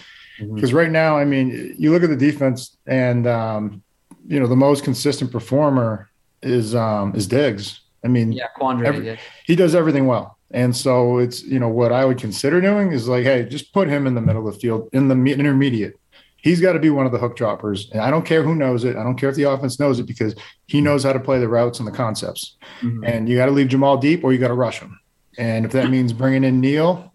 because 0.55 0.73
right 0.73 0.91
now, 0.91 1.19
I 1.19 1.27
mean, 1.27 1.75
you 1.79 1.93
look 1.93 2.03
at 2.03 2.09
the 2.09 2.17
defense, 2.17 2.79
and 2.87 3.27
um, 3.27 3.83
you 4.27 4.41
know 4.41 4.47
the 4.47 4.57
most 4.57 4.85
consistent 4.85 5.31
performer 5.31 6.09
is 6.43 6.75
um, 6.75 7.15
is 7.15 7.27
Diggs. 7.27 7.81
I 8.03 8.09
mean, 8.09 8.33
Yeah, 8.33 8.47
Quandre. 8.59 8.87
Every- 8.87 9.07
yeah. 9.07 9.17
he 9.45 9.55
does 9.55 9.75
everything 9.75 10.07
well. 10.07 10.39
And 10.53 10.75
so 10.77 11.19
it's, 11.19 11.43
you 11.45 11.59
know, 11.61 11.69
what 11.69 11.93
I 11.93 12.05
would 12.05 12.19
consider 12.19 12.61
doing 12.61 12.93
is 12.93 13.09
like, 13.09 13.25
hey, 13.25 13.45
just 13.45 13.73
put 13.73 13.89
him 13.89 14.07
in 14.07 14.15
the 14.15 14.21
middle 14.21 14.47
of 14.49 14.55
the 14.55 14.61
field 14.61 14.89
in 14.93 15.09
the 15.09 15.15
intermediate. 15.15 15.99
He's 16.39 16.61
got 16.61 16.73
to 16.73 16.79
be 16.79 16.91
one 16.91 17.07
of 17.07 17.13
the 17.13 17.19
hook 17.19 17.37
droppers. 17.37 17.91
And 17.93 18.01
I 18.01 18.11
don't 18.11 18.25
care 18.25 18.43
who 18.43 18.55
knows 18.55 18.85
it. 18.85 18.97
I 18.97 19.03
don't 19.05 19.17
care 19.17 19.29
if 19.29 19.37
the 19.37 19.43
offense 19.45 19.79
knows 19.79 19.99
it 20.01 20.07
because 20.07 20.35
he 20.67 20.81
knows 20.81 21.05
how 21.05 21.13
to 21.13 21.21
play 21.21 21.39
the 21.39 21.49
routes 21.49 21.79
and 21.79 21.87
the 21.87 21.93
concepts. 21.93 22.57
Mhm. 22.81 23.07
And 23.07 23.29
you 23.29 23.37
got 23.37 23.47
to 23.47 23.53
leave 23.53 23.69
Jamal 23.69 23.99
deep 23.99 24.25
or 24.25 24.33
you 24.33 24.39
got 24.39 24.49
to 24.49 24.55
rush 24.55 24.81
him. 24.81 24.99
And 25.39 25.65
if 25.67 25.73
that 25.73 25.91
means 25.91 26.13
bringing 26.13 26.43
in 26.45 26.61
Neal 26.61 27.13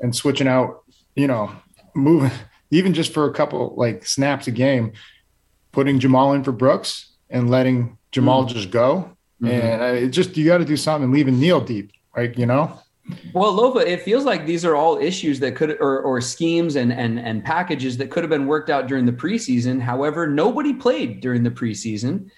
and 0.00 0.14
switching 0.14 0.46
out, 0.46 0.82
you 1.16 1.26
know, 1.26 1.50
moving 1.94 2.30
even 2.70 2.94
just 2.94 3.12
for 3.12 3.24
a 3.26 3.32
couple 3.32 3.74
like 3.76 4.06
snaps 4.06 4.46
a 4.46 4.50
game, 4.50 4.92
putting 5.72 5.98
Jamal 5.98 6.32
in 6.34 6.44
for 6.44 6.52
Brooks 6.52 7.10
and 7.30 7.50
letting 7.50 7.96
Jamal 8.12 8.44
just 8.44 8.70
go. 8.70 9.10
Mhm. 9.42 9.50
And 9.50 9.96
it 9.96 10.08
just 10.10 10.36
you 10.36 10.44
got 10.44 10.58
to 10.58 10.64
do 10.64 10.76
something 10.76 11.04
and 11.04 11.12
leaving 11.12 11.40
Neal 11.40 11.60
deep, 11.60 11.90
right? 12.14 12.36
You 12.38 12.46
know, 12.46 12.78
Well, 13.32 13.52
Lofa, 13.52 13.84
it 13.84 14.02
feels 14.02 14.24
like 14.24 14.46
these 14.46 14.64
are 14.64 14.76
all 14.76 14.98
issues 14.98 15.40
that 15.40 15.56
could, 15.56 15.76
or, 15.80 16.00
or 16.00 16.20
schemes 16.20 16.76
and, 16.76 16.92
and, 16.92 17.18
and 17.18 17.44
packages 17.44 17.96
that 17.96 18.10
could 18.10 18.22
have 18.22 18.30
been 18.30 18.46
worked 18.46 18.70
out 18.70 18.86
during 18.86 19.06
the 19.06 19.12
preseason. 19.12 19.80
However, 19.80 20.26
nobody 20.26 20.72
played 20.72 21.20
during 21.20 21.42
the 21.42 21.50
preseason. 21.50 22.30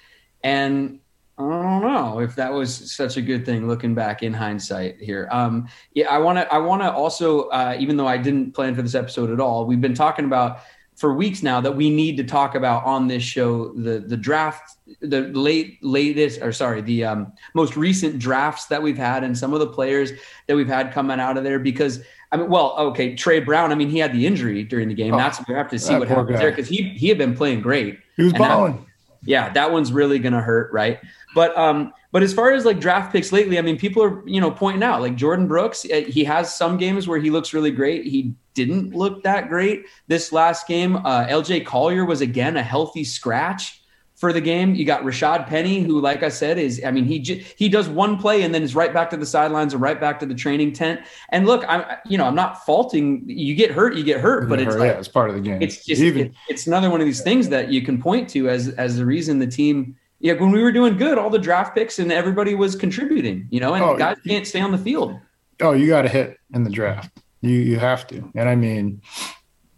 And 0.42 1.00
I 1.36 1.42
don't 1.42 1.82
know 1.82 2.20
if 2.20 2.36
that 2.36 2.52
was 2.52 2.92
such 2.92 3.16
a 3.16 3.20
good 3.20 3.44
thing 3.44 3.66
looking 3.66 3.94
back 3.94 4.22
in 4.22 4.32
hindsight 4.32 5.00
here. 5.00 5.28
Um, 5.30 5.68
yeah, 5.92 6.08
I 6.08 6.18
want 6.18 6.38
to, 6.38 6.52
I 6.52 6.58
want 6.58 6.80
to 6.82 6.92
also, 6.92 7.48
uh, 7.48 7.76
even 7.78 7.96
though 7.96 8.06
I 8.06 8.16
didn't 8.16 8.52
plan 8.52 8.74
for 8.74 8.82
this 8.82 8.94
episode 8.94 9.30
at 9.30 9.40
all, 9.40 9.66
we've 9.66 9.80
been 9.80 9.94
talking 9.94 10.24
about 10.24 10.60
for 10.96 11.14
weeks 11.14 11.42
now 11.42 11.60
that 11.60 11.74
we 11.74 11.90
need 11.90 12.16
to 12.16 12.24
talk 12.24 12.54
about 12.54 12.84
on 12.84 13.08
this 13.08 13.22
show 13.22 13.72
the 13.74 14.00
the 14.00 14.16
draft 14.16 14.76
the 15.00 15.22
late 15.28 15.78
latest 15.82 16.40
or 16.40 16.52
sorry 16.52 16.80
the 16.80 17.04
um, 17.04 17.32
most 17.54 17.76
recent 17.76 18.18
drafts 18.18 18.66
that 18.66 18.82
we've 18.82 18.98
had 18.98 19.24
and 19.24 19.36
some 19.36 19.52
of 19.52 19.60
the 19.60 19.66
players 19.66 20.12
that 20.46 20.54
we've 20.54 20.68
had 20.68 20.92
coming 20.92 21.18
out 21.18 21.36
of 21.36 21.44
there 21.44 21.58
because 21.58 22.02
I 22.30 22.36
mean 22.36 22.48
well 22.48 22.76
okay 22.78 23.14
Tre 23.14 23.40
Brown 23.40 23.72
I 23.72 23.74
mean 23.74 23.90
he 23.90 23.98
had 23.98 24.12
the 24.12 24.26
injury 24.26 24.62
during 24.62 24.88
the 24.88 24.94
game. 24.94 25.14
Oh, 25.14 25.18
that's 25.18 25.40
we 25.48 25.54
have 25.54 25.70
to 25.70 25.78
see 25.78 25.96
what 25.96 26.08
happens 26.08 26.30
guy. 26.30 26.38
there 26.38 26.50
because 26.50 26.68
he 26.68 26.90
he 26.90 27.08
had 27.08 27.18
been 27.18 27.34
playing 27.34 27.60
great. 27.60 27.98
He 28.16 28.22
was 28.22 28.32
balling. 28.32 28.86
yeah 29.24 29.52
that 29.52 29.72
one's 29.72 29.92
really 29.92 30.18
gonna 30.18 30.42
hurt 30.42 30.72
right 30.72 31.00
but 31.34 31.56
um 31.58 31.92
but 32.12 32.22
as 32.22 32.32
far 32.32 32.52
as 32.52 32.64
like 32.64 32.78
draft 32.78 33.12
picks 33.12 33.32
lately, 33.32 33.58
I 33.58 33.62
mean, 33.62 33.76
people 33.76 34.00
are, 34.02 34.22
you 34.24 34.40
know, 34.40 34.50
pointing 34.50 34.84
out 34.84 35.00
like 35.00 35.16
Jordyn 35.16 35.48
Brooks, 35.48 35.84
eh, 35.90 36.04
he 36.04 36.22
has 36.22 36.54
some 36.54 36.76
games 36.76 37.08
where 37.08 37.18
he 37.18 37.28
looks 37.28 37.52
really 37.52 37.72
great. 37.72 38.04
He 38.04 38.34
didn't 38.54 38.94
look 38.94 39.24
that 39.24 39.48
great 39.48 39.86
this 40.06 40.32
last 40.32 40.68
game. 40.68 40.96
Uh, 40.96 41.26
LJ 41.26 41.66
Collier 41.66 42.04
was 42.04 42.20
again 42.20 42.56
a 42.56 42.62
healthy 42.62 43.02
scratch 43.02 43.82
for 44.14 44.32
the 44.32 44.40
game. 44.40 44.74
You 44.74 44.84
got 44.84 45.02
Rashad 45.02 45.48
Penny, 45.48 45.80
who, 45.80 46.00
like 46.00 46.22
I 46.22 46.28
said, 46.28 46.56
is 46.56 46.80
I 46.86 46.90
mean 46.90 47.04
he 47.04 47.18
j- 47.18 47.44
he 47.56 47.68
does 47.68 47.88
one 47.88 48.16
play 48.16 48.42
and 48.42 48.54
then 48.54 48.62
is 48.62 48.74
right 48.74 48.94
back 48.94 49.10
to 49.10 49.16
the 49.16 49.26
sidelines 49.26 49.74
or 49.74 49.78
right 49.78 50.00
back 50.00 50.20
to 50.20 50.26
the 50.26 50.34
training 50.34 50.72
tent. 50.72 51.00
And 51.30 51.46
look, 51.46 51.64
I'm 51.68 51.84
you 52.06 52.16
know 52.16 52.26
I'm 52.26 52.36
not 52.36 52.64
faulting. 52.64 53.24
You 53.26 53.54
get 53.54 53.72
hurt, 53.72 53.96
you 53.96 54.04
get 54.04 54.20
hurt, 54.20 54.48
but 54.48 54.60
it's 54.60 54.72
hurt, 54.72 54.80
like, 54.80 54.92
yeah, 54.92 54.98
it's 54.98 55.08
part 55.08 55.30
of 55.30 55.34
the 55.34 55.42
game. 55.42 55.60
It's 55.60 55.84
just 55.84 56.00
Even, 56.00 56.26
it, 56.26 56.32
it's 56.48 56.66
another 56.66 56.90
one 56.90 57.00
of 57.00 57.06
these 57.06 57.22
things 57.22 57.48
that 57.48 57.72
you 57.72 57.82
can 57.82 58.00
point 58.00 58.28
to 58.30 58.48
as 58.48 58.68
as 58.68 58.96
the 58.96 59.04
reason 59.04 59.40
the 59.40 59.46
team 59.46 59.96
yeah, 60.24 60.32
when 60.32 60.52
we 60.52 60.62
were 60.62 60.72
doing 60.72 60.96
good, 60.96 61.18
all 61.18 61.28
the 61.28 61.38
draft 61.38 61.74
picks 61.74 61.98
and 61.98 62.10
everybody 62.10 62.54
was 62.54 62.74
contributing, 62.74 63.46
you 63.50 63.60
know, 63.60 63.74
and 63.74 63.84
oh, 63.84 63.94
guys 63.94 64.16
can't 64.26 64.46
stay 64.46 64.58
on 64.58 64.72
the 64.72 64.78
field. 64.78 65.20
Oh, 65.60 65.72
you 65.72 65.86
got 65.86 66.02
to 66.02 66.08
hit 66.08 66.38
in 66.54 66.64
the 66.64 66.70
draft. 66.70 67.20
You 67.42 67.58
you 67.58 67.78
have 67.78 68.06
to. 68.06 68.32
And 68.34 68.48
I 68.48 68.54
mean, 68.54 69.02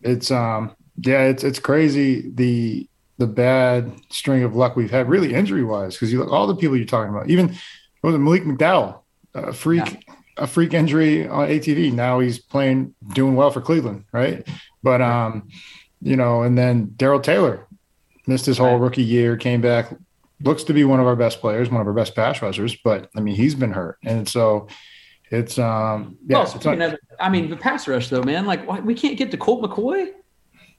it's 0.02 0.30
um 0.30 0.76
yeah, 0.98 1.24
it's 1.24 1.42
it's 1.42 1.58
crazy 1.58 2.30
the 2.30 2.88
the 3.18 3.26
bad 3.26 3.90
string 4.08 4.44
of 4.44 4.54
luck 4.54 4.76
we've 4.76 4.88
had, 4.88 5.08
really 5.08 5.34
injury 5.34 5.64
wise, 5.64 5.94
because 5.94 6.12
you 6.12 6.20
look 6.20 6.30
all 6.30 6.46
the 6.46 6.54
people 6.54 6.76
you're 6.76 6.86
talking 6.86 7.12
about, 7.12 7.28
even 7.28 7.56
was 8.04 8.14
it 8.14 8.18
Malik 8.18 8.44
McDowell, 8.44 9.00
a 9.34 9.52
freak, 9.52 10.04
yeah. 10.06 10.14
a 10.36 10.46
freak 10.46 10.74
injury 10.74 11.26
on 11.26 11.48
ATV. 11.48 11.92
Now 11.92 12.20
he's 12.20 12.38
playing, 12.38 12.94
doing 13.14 13.34
well 13.34 13.50
for 13.50 13.60
Cleveland, 13.60 14.04
right? 14.12 14.46
But 14.84 15.02
um, 15.02 15.48
you 16.00 16.14
know, 16.14 16.42
and 16.42 16.56
then 16.56 16.92
Darrell 16.94 17.18
Taylor 17.18 17.66
missed 18.28 18.46
his 18.46 18.58
whole 18.58 18.78
rookie 18.78 19.02
year, 19.02 19.36
came 19.36 19.60
back, 19.60 19.92
looks 20.40 20.64
to 20.64 20.72
be 20.72 20.84
one 20.84 21.00
of 21.00 21.06
our 21.06 21.16
best 21.16 21.40
players, 21.40 21.70
one 21.70 21.80
of 21.80 21.86
our 21.86 21.92
best 21.92 22.14
pass 22.14 22.42
rushers, 22.42 22.76
but 22.84 23.10
I 23.16 23.20
mean, 23.20 23.34
he's 23.34 23.54
been 23.54 23.72
hurt. 23.72 23.98
And 24.04 24.28
so 24.28 24.68
it's, 25.30 25.58
um, 25.58 26.16
yeah. 26.26 26.38
Well, 26.38 26.52
it's 26.54 26.64
not, 26.64 26.98
I 27.18 27.28
mean, 27.28 27.50
the 27.50 27.56
pass 27.56 27.88
rush 27.88 28.08
though, 28.08 28.22
man, 28.22 28.46
like 28.46 28.66
we 28.84 28.94
can't 28.94 29.16
get 29.16 29.30
to 29.30 29.36
Colt 29.36 29.62
McCoy. 29.62 30.12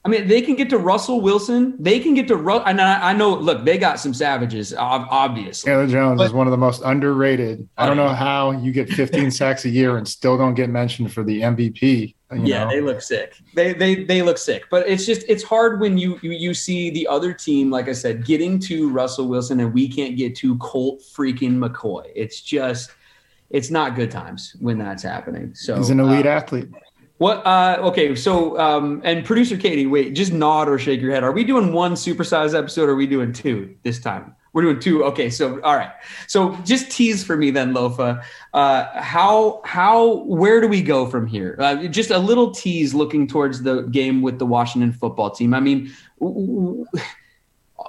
I 0.06 0.10
mean, 0.10 0.28
they 0.28 0.42
can 0.42 0.56
get 0.56 0.70
to 0.70 0.78
Russell 0.78 1.20
Wilson. 1.20 1.76
They 1.80 2.00
can 2.00 2.14
get 2.14 2.30
to 2.30 2.38
Ru- 2.38 2.60
and 2.60 2.80
I, 2.80 3.10
I 3.10 3.14
know. 3.14 3.34
Look, 3.34 3.66
they 3.66 3.78
got 3.78 4.00
some 4.00 4.14
savages, 4.14 4.74
obviously. 4.74 5.70
Taylor 5.70 5.86
Jones 5.86 6.20
but, 6.20 6.28
is 6.28 6.34
one 6.34 6.48
of 6.48 6.52
the 6.52 6.58
most 6.58 6.82
underrated. 6.86 7.68
I 7.78 7.86
don't 7.86 7.98
know 7.98 8.08
how 8.14 8.52
you 8.52 8.72
get 8.72 8.88
15 8.88 9.32
sacks 9.32 9.66
a 9.66 9.70
year 9.70 9.98
and 9.98 10.08
still 10.08 10.38
don't 10.38 10.54
get 10.54 10.70
mentioned 10.70 11.12
for 11.12 11.26
the 11.26 11.42
MVP. 11.42 12.16
Yeah, 12.36 12.66
know? 12.66 12.70
they 12.70 12.82
look 12.82 13.02
sick. 13.02 13.38
They 13.56 13.74
they 13.74 14.04
they 14.04 14.22
look 14.22 14.38
sick. 14.38 14.66
But 14.70 14.88
it's 14.88 15.06
just 15.06 15.24
it's 15.28 15.44
hard 15.44 15.80
when 15.80 15.98
you, 15.98 16.20
you 16.22 16.32
you 16.32 16.54
see 16.54 16.90
the 16.90 17.08
other 17.08 17.34
team, 17.34 17.72
like 17.72 17.88
I 17.88 17.94
said, 17.94 18.26
getting 18.26 18.60
to 18.62 18.90
Russell 18.90 19.28
Wilson 19.28 19.60
and 19.60 19.74
we 19.74 19.88
can't 19.88 20.18
get 20.18 20.36
to 20.38 20.58
Colt 20.58 21.02
freaking 21.02 21.58
McCoy. 21.58 22.12
It's 22.16 22.42
just 22.42 22.92
it's 23.50 23.70
not 23.70 23.96
good 23.96 24.12
times 24.12 24.56
when 24.60 24.78
that's 24.78 25.04
happening. 25.04 25.56
So 25.56 25.78
he's 25.78 25.90
an 25.90 26.00
elite 26.00 26.26
uh, 26.26 26.30
athlete. 26.30 26.68
What? 27.18 27.46
Uh, 27.46 27.78
okay, 27.80 28.14
so 28.14 28.60
um, 28.60 29.02
and 29.04 29.26
producer 29.26 29.58
Katie, 29.58 29.88
wait, 29.88 30.14
just 30.14 30.32
nod 30.32 30.70
or 30.70 30.78
shake 30.78 31.02
your 31.02 31.12
head. 31.12 31.24
Are 31.24 31.32
we 31.32 31.44
doing 31.44 31.74
one 31.74 31.94
supersized 31.94 32.58
episode? 32.58 32.90
or 32.90 32.92
Are 32.92 32.96
we 32.96 33.08
doing 33.08 33.34
two 33.34 33.76
this 33.84 34.00
time? 34.00 34.36
We're 34.58 34.64
doing 34.64 34.80
two. 34.80 35.04
Okay, 35.04 35.30
so 35.30 35.62
all 35.62 35.76
right. 35.76 35.92
So 36.26 36.56
just 36.66 36.90
tease 36.90 37.24
for 37.24 37.38
me 37.38 37.52
then, 37.52 37.76
Lofa. 37.76 38.24
Uh, 38.56 38.86
how 39.00 39.62
how 39.64 40.24
where 40.24 40.62
do 40.62 40.68
we 40.68 40.82
go 40.82 41.06
from 41.06 41.28
here? 41.28 41.56
Uh, 41.60 41.86
just 41.86 42.10
a 42.10 42.18
little 42.18 42.50
tease 42.50 42.96
looking 42.96 43.28
towards 43.28 43.62
the 43.62 43.84
game 43.84 44.24
with 44.24 44.40
the 44.40 44.48
Washington 44.48 44.92
football 44.92 45.30
team. 45.30 45.54
I 45.54 45.60
mean, 45.60 45.92
what, 46.18 46.88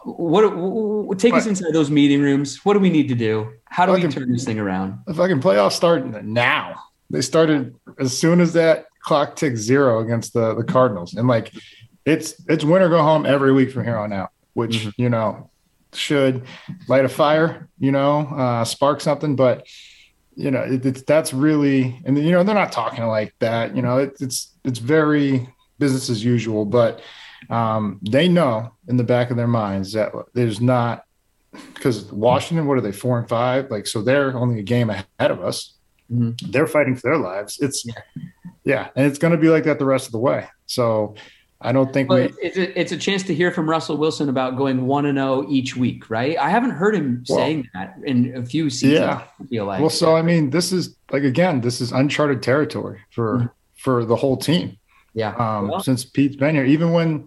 what 0.04 1.18
take 1.18 1.32
us 1.32 1.46
inside 1.46 1.72
those 1.72 1.90
meeting 1.90 2.20
rooms? 2.20 2.62
What 2.66 2.74
do 2.74 2.80
we 2.80 2.90
need 2.90 3.08
to 3.08 3.14
do? 3.14 3.50
How 3.64 3.86
do 3.86 3.92
we 3.92 4.06
turn 4.06 4.30
this 4.30 4.44
thing 4.44 4.58
around? 4.58 4.98
If 5.06 5.18
I 5.18 5.26
can 5.26 5.40
playoffs 5.40 5.72
start 5.72 6.22
now. 6.22 6.74
They 7.08 7.22
started 7.22 7.76
as 7.98 8.14
soon 8.14 8.42
as 8.42 8.52
that 8.52 8.88
clock 9.00 9.36
ticks 9.36 9.60
zero 9.60 10.00
against 10.00 10.34
the 10.34 10.52
the 10.52 10.64
Cardinals, 10.64 11.14
and 11.14 11.28
like 11.28 11.50
it's 12.04 12.34
it's 12.46 12.62
win 12.62 12.82
or 12.82 12.90
go 12.90 13.02
home 13.02 13.24
every 13.24 13.54
week 13.54 13.72
from 13.72 13.84
here 13.84 13.96
on 13.96 14.12
out. 14.12 14.32
Which 14.52 14.80
mm-hmm. 14.80 15.00
you 15.00 15.08
know 15.08 15.48
should 15.98 16.44
light 16.88 17.04
a 17.04 17.08
fire, 17.08 17.68
you 17.78 17.92
know, 17.92 18.20
uh, 18.28 18.64
spark 18.64 19.00
something, 19.00 19.36
but 19.36 19.66
you 20.34 20.52
know 20.52 20.60
it, 20.60 20.86
it's 20.86 21.02
that's 21.02 21.34
really 21.34 22.00
and 22.04 22.16
you 22.16 22.30
know 22.30 22.44
they're 22.44 22.54
not 22.54 22.72
talking 22.72 23.04
like 23.06 23.34
that. 23.40 23.74
You 23.74 23.82
know, 23.82 23.98
it, 23.98 24.16
it's 24.20 24.54
it's 24.64 24.78
very 24.78 25.48
business 25.78 26.08
as 26.08 26.24
usual, 26.24 26.64
but 26.64 27.00
um, 27.50 28.00
they 28.08 28.28
know 28.28 28.72
in 28.88 28.96
the 28.96 29.04
back 29.04 29.30
of 29.30 29.36
their 29.36 29.48
minds 29.48 29.92
that 29.92 30.12
there's 30.34 30.60
not 30.60 31.04
because 31.74 32.04
Washington, 32.12 32.66
what 32.66 32.78
are 32.78 32.82
they, 32.82 32.92
four 32.92 33.18
and 33.18 33.28
five? 33.28 33.70
Like, 33.70 33.86
so 33.86 34.02
they're 34.02 34.36
only 34.36 34.60
a 34.60 34.62
game 34.62 34.90
ahead 34.90 35.06
of 35.20 35.42
us. 35.42 35.74
Mm-hmm. 36.10 36.50
They're 36.50 36.66
fighting 36.66 36.94
for 36.94 37.10
their 37.10 37.18
lives. 37.18 37.58
It's 37.60 37.84
yeah, 38.64 38.88
and 38.96 39.06
it's 39.06 39.18
going 39.18 39.32
to 39.32 39.38
be 39.38 39.48
like 39.48 39.64
that 39.64 39.78
the 39.78 39.84
rest 39.84 40.06
of 40.06 40.12
the 40.12 40.18
way. 40.18 40.46
So 40.66 41.14
I 41.60 41.72
don't 41.72 41.92
think 41.92 42.08
well, 42.08 42.18
we. 42.20 42.32
It's 42.40 42.56
a, 42.56 42.80
it's 42.80 42.92
a 42.92 42.96
chance 42.96 43.24
to 43.24 43.34
hear 43.34 43.50
from 43.50 43.68
Russell 43.68 43.96
Wilson 43.96 44.28
about 44.28 44.56
going 44.56 44.86
one 44.86 45.06
and 45.06 45.18
zero 45.18 45.44
each 45.48 45.76
week, 45.76 46.08
right? 46.08 46.38
I 46.38 46.50
haven't 46.50 46.70
heard 46.70 46.94
him 46.94 47.24
well, 47.28 47.38
saying 47.38 47.68
that 47.74 47.96
in 48.04 48.36
a 48.36 48.46
few 48.46 48.70
seasons. 48.70 49.00
Yeah. 49.00 49.24
I 49.40 49.44
feel 49.46 49.64
like. 49.64 49.80
Well, 49.80 49.90
so 49.90 50.14
I 50.14 50.22
mean, 50.22 50.50
this 50.50 50.72
is 50.72 50.96
like 51.10 51.24
again, 51.24 51.60
this 51.60 51.80
is 51.80 51.90
uncharted 51.90 52.42
territory 52.42 53.00
for 53.10 53.38
mm-hmm. 53.38 53.46
for 53.76 54.04
the 54.04 54.14
whole 54.14 54.36
team. 54.36 54.78
Yeah. 55.14 55.34
Um, 55.34 55.68
well, 55.68 55.80
since 55.80 56.04
Pete's 56.04 56.36
been 56.36 56.54
here, 56.54 56.64
even 56.64 56.92
when, 56.92 57.26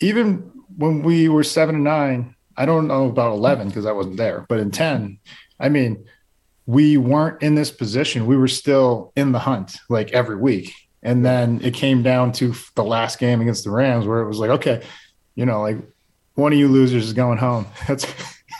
even 0.00 0.50
when 0.76 1.02
we 1.02 1.28
were 1.28 1.44
seven 1.44 1.76
and 1.76 1.84
nine, 1.84 2.34
I 2.56 2.66
don't 2.66 2.88
know 2.88 3.06
about 3.06 3.34
eleven 3.34 3.68
because 3.68 3.86
I 3.86 3.92
wasn't 3.92 4.16
there, 4.16 4.46
but 4.48 4.58
in 4.58 4.72
ten, 4.72 5.20
I 5.60 5.68
mean, 5.68 6.06
we 6.66 6.96
weren't 6.96 7.40
in 7.40 7.54
this 7.54 7.70
position. 7.70 8.26
We 8.26 8.36
were 8.36 8.48
still 8.48 9.12
in 9.14 9.30
the 9.30 9.38
hunt 9.38 9.76
like 9.88 10.10
every 10.12 10.36
week. 10.36 10.72
And 11.04 11.24
then 11.24 11.60
it 11.62 11.74
came 11.74 12.02
down 12.02 12.32
to 12.32 12.54
the 12.74 12.82
last 12.84 13.18
game 13.18 13.40
against 13.42 13.64
the 13.64 13.70
Rams 13.70 14.06
where 14.06 14.20
it 14.20 14.26
was 14.26 14.38
like, 14.38 14.50
okay, 14.50 14.82
you 15.34 15.44
know, 15.44 15.60
like 15.60 15.76
one 16.34 16.52
of 16.52 16.58
you 16.58 16.66
losers 16.66 17.04
is 17.04 17.12
going 17.12 17.38
home. 17.38 17.66
That's 17.86 18.06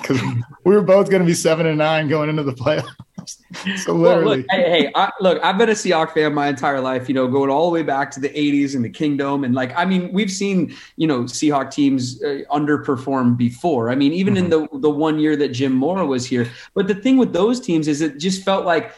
because 0.00 0.20
we 0.64 0.74
were 0.74 0.82
both 0.82 1.10
going 1.10 1.22
to 1.22 1.26
be 1.26 1.34
seven 1.34 1.66
and 1.66 1.78
nine 1.78 2.08
going 2.08 2.28
into 2.28 2.42
the 2.42 2.52
playoffs. 2.52 2.86
so 3.78 3.94
literally, 3.94 4.24
well, 4.24 4.36
look, 4.36 4.46
hey, 4.50 4.70
hey 4.70 4.92
I, 4.94 5.10
look, 5.20 5.42
I've 5.42 5.56
been 5.56 5.70
a 5.70 5.72
Seahawks 5.72 6.12
fan 6.12 6.34
my 6.34 6.48
entire 6.48 6.80
life. 6.80 7.08
You 7.08 7.14
know, 7.14 7.26
going 7.26 7.48
all 7.48 7.70
the 7.70 7.72
way 7.72 7.82
back 7.82 8.10
to 8.12 8.20
the 8.20 8.28
'80s 8.28 8.74
and 8.74 8.84
the 8.84 8.90
Kingdome, 8.90 9.44
and 9.44 9.54
like, 9.54 9.72
I 9.78 9.86
mean, 9.86 10.12
we've 10.12 10.30
seen 10.30 10.74
you 10.96 11.06
know 11.06 11.22
Seahawk 11.22 11.70
teams 11.70 12.22
uh, 12.22 12.40
underperform 12.50 13.38
before. 13.38 13.88
I 13.88 13.94
mean, 13.94 14.12
even 14.12 14.34
mm-hmm. 14.34 14.44
in 14.44 14.50
the 14.50 14.68
the 14.80 14.90
one 14.90 15.18
year 15.18 15.36
that 15.36 15.48
Jim 15.48 15.72
Mora 15.72 16.04
was 16.04 16.26
here. 16.26 16.50
But 16.74 16.86
the 16.86 16.94
thing 16.94 17.16
with 17.16 17.32
those 17.32 17.60
teams 17.60 17.88
is 17.88 18.02
it 18.02 18.18
just 18.18 18.44
felt 18.44 18.66
like 18.66 18.92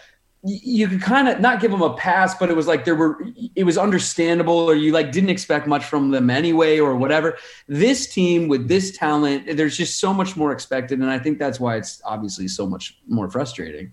you 0.45 0.87
could 0.87 1.01
kind 1.01 1.29
of 1.29 1.41
not 1.41 1.61
give 1.61 1.71
them 1.71 1.83
a 1.83 1.95
pass, 1.95 2.35
but 2.37 2.51
it 2.51 2.57
was 2.57 2.67
like 2.67 2.85
there 2.85 2.95
were, 2.95 3.19
it 3.55 3.65
was 3.65 3.77
understandable, 3.77 4.55
or 4.55 4.75
you 4.75 4.93
like 4.93 5.11
didn't 5.11 5.31
expect 5.31 5.67
much 5.67 5.85
from 5.85 6.11
them 6.11 6.31
anyway, 6.31 6.79
or 6.79 6.95
whatever. 6.97 7.37
This 7.67 8.13
team 8.13 8.49
with 8.49 8.69
this 8.69 8.97
talent, 8.97 9.57
there's 9.57 9.77
just 9.77 9.99
so 9.99 10.15
much 10.15 10.37
more 10.37 10.53
expected, 10.53 11.01
and 11.01 11.11
I 11.11 11.19
think 11.19 11.39
that's 11.39 11.59
why 11.59 11.77
it's 11.77 12.01
obviously 12.05 12.49
so 12.49 12.67
much 12.67 12.99
more 13.09 13.29
frustrating. 13.31 13.93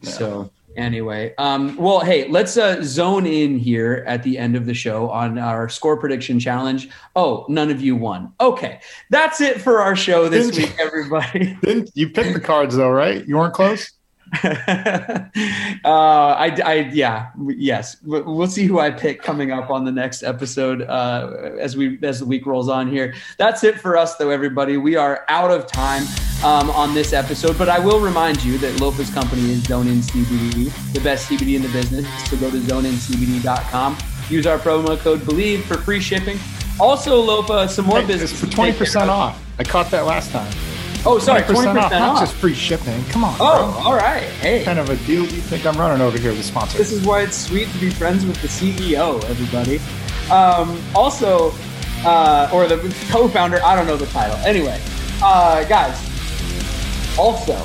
Yeah. 0.00 0.10
So 0.10 0.50
anyway, 0.76 1.34
um, 1.38 1.76
well, 1.76 2.00
hey, 2.00 2.28
let's 2.28 2.56
uh, 2.56 2.82
zone 2.82 3.26
in 3.26 3.58
here 3.58 4.04
at 4.06 4.22
the 4.22 4.38
end 4.38 4.56
of 4.56 4.66
the 4.66 4.74
show 4.74 5.10
on 5.10 5.38
our 5.38 5.68
score 5.68 5.96
prediction 5.96 6.40
challenge. 6.40 6.88
Oh, 7.16 7.44
none 7.48 7.70
of 7.70 7.82
you 7.82 7.96
won. 7.96 8.32
Okay, 8.40 8.80
that's 9.10 9.40
it 9.40 9.60
for 9.60 9.80
our 9.80 9.96
show 9.96 10.28
this 10.28 10.50
didn't 10.50 10.70
week, 10.70 10.78
everybody. 10.80 11.58
Didn't 11.62 11.90
you 11.94 12.08
picked 12.08 12.34
the 12.34 12.40
cards 12.40 12.76
though, 12.76 12.90
right? 12.90 13.26
You 13.26 13.36
weren't 13.36 13.54
close. 13.54 13.90
uh, 14.44 15.28
I, 15.84 16.56
I, 16.64 16.90
yeah, 16.92 17.30
yes. 17.48 17.98
We'll 18.02 18.46
see 18.46 18.64
who 18.64 18.80
I 18.80 18.90
pick 18.90 19.20
coming 19.20 19.52
up 19.52 19.68
on 19.68 19.84
the 19.84 19.92
next 19.92 20.22
episode 20.22 20.82
uh, 20.82 21.50
as 21.58 21.76
we 21.76 21.98
as 22.02 22.20
the 22.20 22.24
week 22.24 22.46
rolls 22.46 22.70
on 22.70 22.90
here. 22.90 23.12
That's 23.36 23.62
it 23.62 23.78
for 23.78 23.96
us, 23.96 24.16
though, 24.16 24.30
everybody. 24.30 24.78
We 24.78 24.96
are 24.96 25.26
out 25.28 25.50
of 25.50 25.66
time 25.66 26.04
um, 26.42 26.70
on 26.70 26.94
this 26.94 27.12
episode, 27.12 27.58
but 27.58 27.68
I 27.68 27.78
will 27.78 28.00
remind 28.00 28.42
you 28.42 28.56
that 28.58 28.74
Lofa's 28.80 29.10
company 29.10 29.52
is 29.52 29.64
Zone 29.64 29.86
In 29.86 29.98
CBD, 29.98 30.92
the 30.94 31.00
best 31.00 31.28
CBD 31.28 31.56
in 31.56 31.62
the 31.62 31.68
business. 31.68 32.06
So 32.30 32.38
go 32.38 32.50
to 32.50 32.56
zoneincbd.com. 32.56 33.98
Use 34.30 34.46
our 34.46 34.58
promo 34.58 34.98
code 34.98 35.20
Bleav 35.20 35.62
for 35.64 35.76
free 35.76 36.00
shipping. 36.00 36.38
Also, 36.80 37.22
Lofa, 37.22 37.68
some 37.68 37.84
more 37.84 38.00
hey, 38.00 38.06
business 38.06 38.32
for 38.32 38.46
twenty 38.46 38.72
percent 38.72 39.10
off. 39.10 39.44
I 39.58 39.64
caught 39.64 39.90
that 39.90 40.06
last 40.06 40.30
time. 40.30 40.50
Oh, 41.04 41.18
sorry, 41.18 41.42
20% 41.42 41.74
20% 41.74 41.76
off. 41.82 41.90
Not 41.90 42.20
just 42.20 42.34
free 42.34 42.54
shipping. 42.54 43.02
Come 43.06 43.24
on. 43.24 43.36
Oh, 43.40 43.72
bro. 43.72 43.90
all 43.90 43.96
right. 43.96 44.22
Hey. 44.22 44.58
What 44.58 44.66
kind 44.66 44.78
of 44.78 44.88
a 44.88 44.96
deal 45.04 45.26
do 45.26 45.34
you 45.34 45.42
think 45.42 45.66
I'm 45.66 45.76
running 45.76 46.00
over 46.00 46.16
here 46.16 46.30
with 46.30 46.44
sponsor? 46.44 46.78
This 46.78 46.92
is 46.92 47.04
why 47.04 47.22
it's 47.22 47.36
sweet 47.36 47.68
to 47.70 47.78
be 47.78 47.90
friends 47.90 48.24
with 48.24 48.40
the 48.40 48.48
CEO, 48.48 49.22
everybody. 49.24 49.80
Um, 50.30 50.80
also, 50.94 51.52
uh, 52.04 52.50
or 52.52 52.68
the 52.68 52.78
co-founder. 53.10 53.60
I 53.64 53.74
don't 53.74 53.86
know 53.86 53.96
the 53.96 54.06
title. 54.06 54.36
Anyway, 54.38 54.80
uh, 55.22 55.64
guys. 55.64 56.08
Also, 57.18 57.60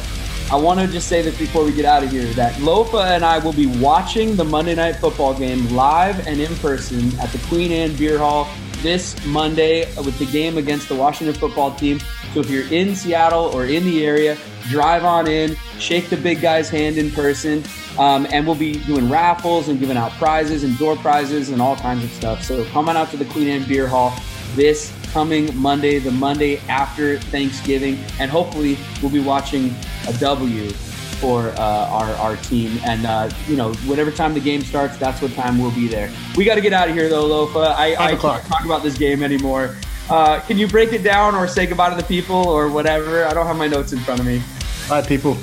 I 0.51 0.55
want 0.55 0.79
to 0.79 0.87
just 0.87 1.07
say 1.07 1.21
this 1.21 1.37
before 1.37 1.63
we 1.63 1.73
get 1.73 1.85
out 1.85 2.03
of 2.03 2.09
here 2.11 2.25
that 2.33 2.53
Lofa 2.55 3.15
and 3.15 3.23
I 3.23 3.37
will 3.37 3.53
be 3.53 3.67
watching 3.67 4.35
the 4.35 4.43
Monday 4.43 4.75
Night 4.75 4.95
Football 4.95 5.37
game 5.37 5.67
live 5.75 6.25
and 6.25 6.39
in 6.39 6.55
person 6.55 7.17
at 7.19 7.29
the 7.31 7.37
Queen 7.47 7.71
Anne 7.71 7.95
Beer 7.95 8.17
Hall 8.17 8.47
this 8.87 9.21
Monday 9.25 9.85
with 9.97 10.17
the 10.17 10.25
game 10.27 10.57
against 10.57 10.87
the 10.87 10.95
Washington 10.95 11.35
football 11.35 11.75
team. 11.75 11.99
So 12.33 12.39
if 12.39 12.49
you're 12.49 12.71
in 12.71 12.95
Seattle 12.95 13.53
or 13.53 13.65
in 13.65 13.83
the 13.83 14.05
area, 14.05 14.37
drive 14.69 15.03
on 15.03 15.27
in, 15.27 15.57
shake 15.77 16.09
the 16.09 16.15
big 16.15 16.39
guy's 16.39 16.69
hand 16.69 16.97
in 16.97 17.11
person, 17.11 17.65
um, 17.99 18.25
and 18.31 18.47
we'll 18.47 18.55
be 18.55 18.79
doing 18.85 19.09
raffles 19.09 19.67
and 19.67 19.77
giving 19.77 19.97
out 19.97 20.13
prizes 20.13 20.63
and 20.63 20.77
door 20.77 20.95
prizes 20.95 21.49
and 21.49 21.61
all 21.61 21.75
kinds 21.75 22.01
of 22.05 22.09
stuff. 22.11 22.41
So 22.41 22.63
come 22.67 22.87
on 22.87 22.95
out 22.95 23.11
to 23.11 23.17
the 23.17 23.25
Queen 23.25 23.49
Anne 23.49 23.67
Beer 23.67 23.89
Hall 23.89 24.17
this 24.55 24.93
coming 25.11 25.53
Monday, 25.57 25.99
the 25.99 26.11
Monday 26.11 26.59
after 26.69 27.19
Thanksgiving, 27.19 27.99
and 28.21 28.31
hopefully 28.31 28.77
we'll 29.01 29.11
be 29.11 29.19
watching 29.19 29.75
a 30.07 30.13
W 30.13 30.71
for 31.19 31.49
uh, 31.49 31.87
our, 31.89 32.11
our 32.15 32.35
team. 32.37 32.79
And, 32.85 33.05
uh, 33.05 33.29
you 33.47 33.55
know, 33.55 33.73
whatever 33.85 34.11
time 34.11 34.33
the 34.33 34.39
game 34.39 34.61
starts, 34.61 34.97
that's 34.97 35.21
what 35.21 35.33
time 35.33 35.57
we'll 35.59 35.71
be 35.71 35.87
there. 35.87 36.11
We 36.35 36.45
got 36.45 36.55
to 36.55 36.61
get 36.61 36.73
out 36.73 36.89
of 36.89 36.95
here, 36.95 37.09
though, 37.09 37.27
Lofa. 37.27 37.73
I, 37.75 37.95
I 37.95 38.15
can't 38.15 38.43
talk 38.45 38.65
about 38.65 38.83
this 38.83 38.97
game 38.97 39.23
anymore. 39.23 39.75
Uh, 40.09 40.39
can 40.41 40.57
you 40.57 40.67
break 40.67 40.93
it 40.93 41.03
down 41.03 41.35
or 41.35 41.47
say 41.47 41.65
goodbye 41.65 41.89
to 41.89 41.95
the 41.95 42.07
people 42.07 42.47
or 42.47 42.69
whatever? 42.69 43.25
I 43.25 43.33
don't 43.33 43.45
have 43.45 43.57
my 43.57 43.67
notes 43.67 43.91
in 43.93 43.99
front 43.99 44.19
of 44.19 44.25
me. 44.25 44.41
All 44.89 45.01
right, 45.01 45.07
people. 45.07 45.37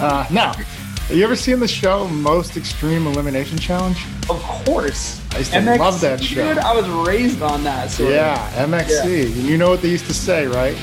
Uh, 0.00 0.26
now, 0.30 0.52
have 0.52 1.16
you 1.16 1.24
ever 1.24 1.34
seen 1.34 1.58
the 1.58 1.68
show 1.68 2.06
Most 2.08 2.56
Extreme 2.56 3.06
Elimination 3.06 3.58
Challenge? 3.58 3.98
Of 4.30 4.40
course. 4.42 5.20
I 5.32 5.38
used 5.38 5.52
to 5.52 5.76
love 5.76 6.00
that 6.00 6.22
show. 6.22 6.54
Dude, 6.54 6.58
I 6.58 6.72
was 6.74 6.88
raised 7.06 7.42
on 7.42 7.64
that. 7.64 7.90
Sort 7.90 8.12
yeah, 8.12 8.62
of. 8.62 8.70
MXC. 8.70 8.88
Yeah. 8.88 9.24
And 9.24 9.36
you 9.36 9.58
know 9.58 9.68
what 9.68 9.82
they 9.82 9.90
used 9.90 10.06
to 10.06 10.14
say, 10.14 10.46
right? 10.46 10.76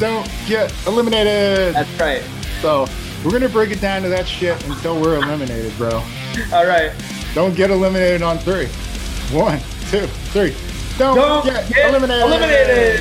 Don't 0.00 0.28
get 0.48 0.72
eliminated. 0.86 1.74
That's 1.74 2.00
right. 2.00 2.22
So 2.62 2.86
we're 3.24 3.30
gonna 3.30 3.48
break 3.48 3.70
it 3.70 3.80
down 3.80 4.02
to 4.02 4.08
that 4.10 4.28
shit 4.28 4.62
until 4.68 5.00
we're 5.00 5.16
eliminated, 5.16 5.74
bro. 5.78 6.02
All 6.52 6.66
right. 6.66 6.92
Don't 7.34 7.56
get 7.56 7.70
eliminated 7.70 8.20
on 8.22 8.38
three. 8.38 8.66
One, 9.36 9.58
two, 9.90 10.06
three. 10.30 10.54
Don't, 10.98 11.16
Don't 11.16 11.44
get, 11.44 11.68
get 11.68 11.88
eliminated. 11.88 12.26
eliminated. 12.26 13.00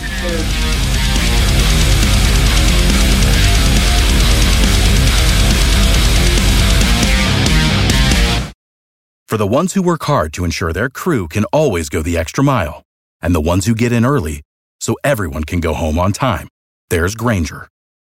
For 9.27 9.37
the 9.37 9.47
ones 9.47 9.73
who 9.73 9.81
work 9.81 10.03
hard 10.03 10.31
to 10.33 10.45
ensure 10.45 10.71
their 10.71 10.89
crew 10.89 11.27
can 11.27 11.43
always 11.45 11.89
go 11.89 12.01
the 12.01 12.17
extra 12.17 12.43
mile, 12.43 12.83
and 13.21 13.35
the 13.35 13.41
ones 13.41 13.65
who 13.65 13.75
get 13.75 13.91
in 13.91 14.05
early 14.05 14.41
so 14.79 14.95
everyone 15.03 15.43
can 15.43 15.59
go 15.59 15.73
home 15.73 15.99
on 15.99 16.13
time, 16.13 16.47
there's 16.89 17.15
Grainger 17.15 17.67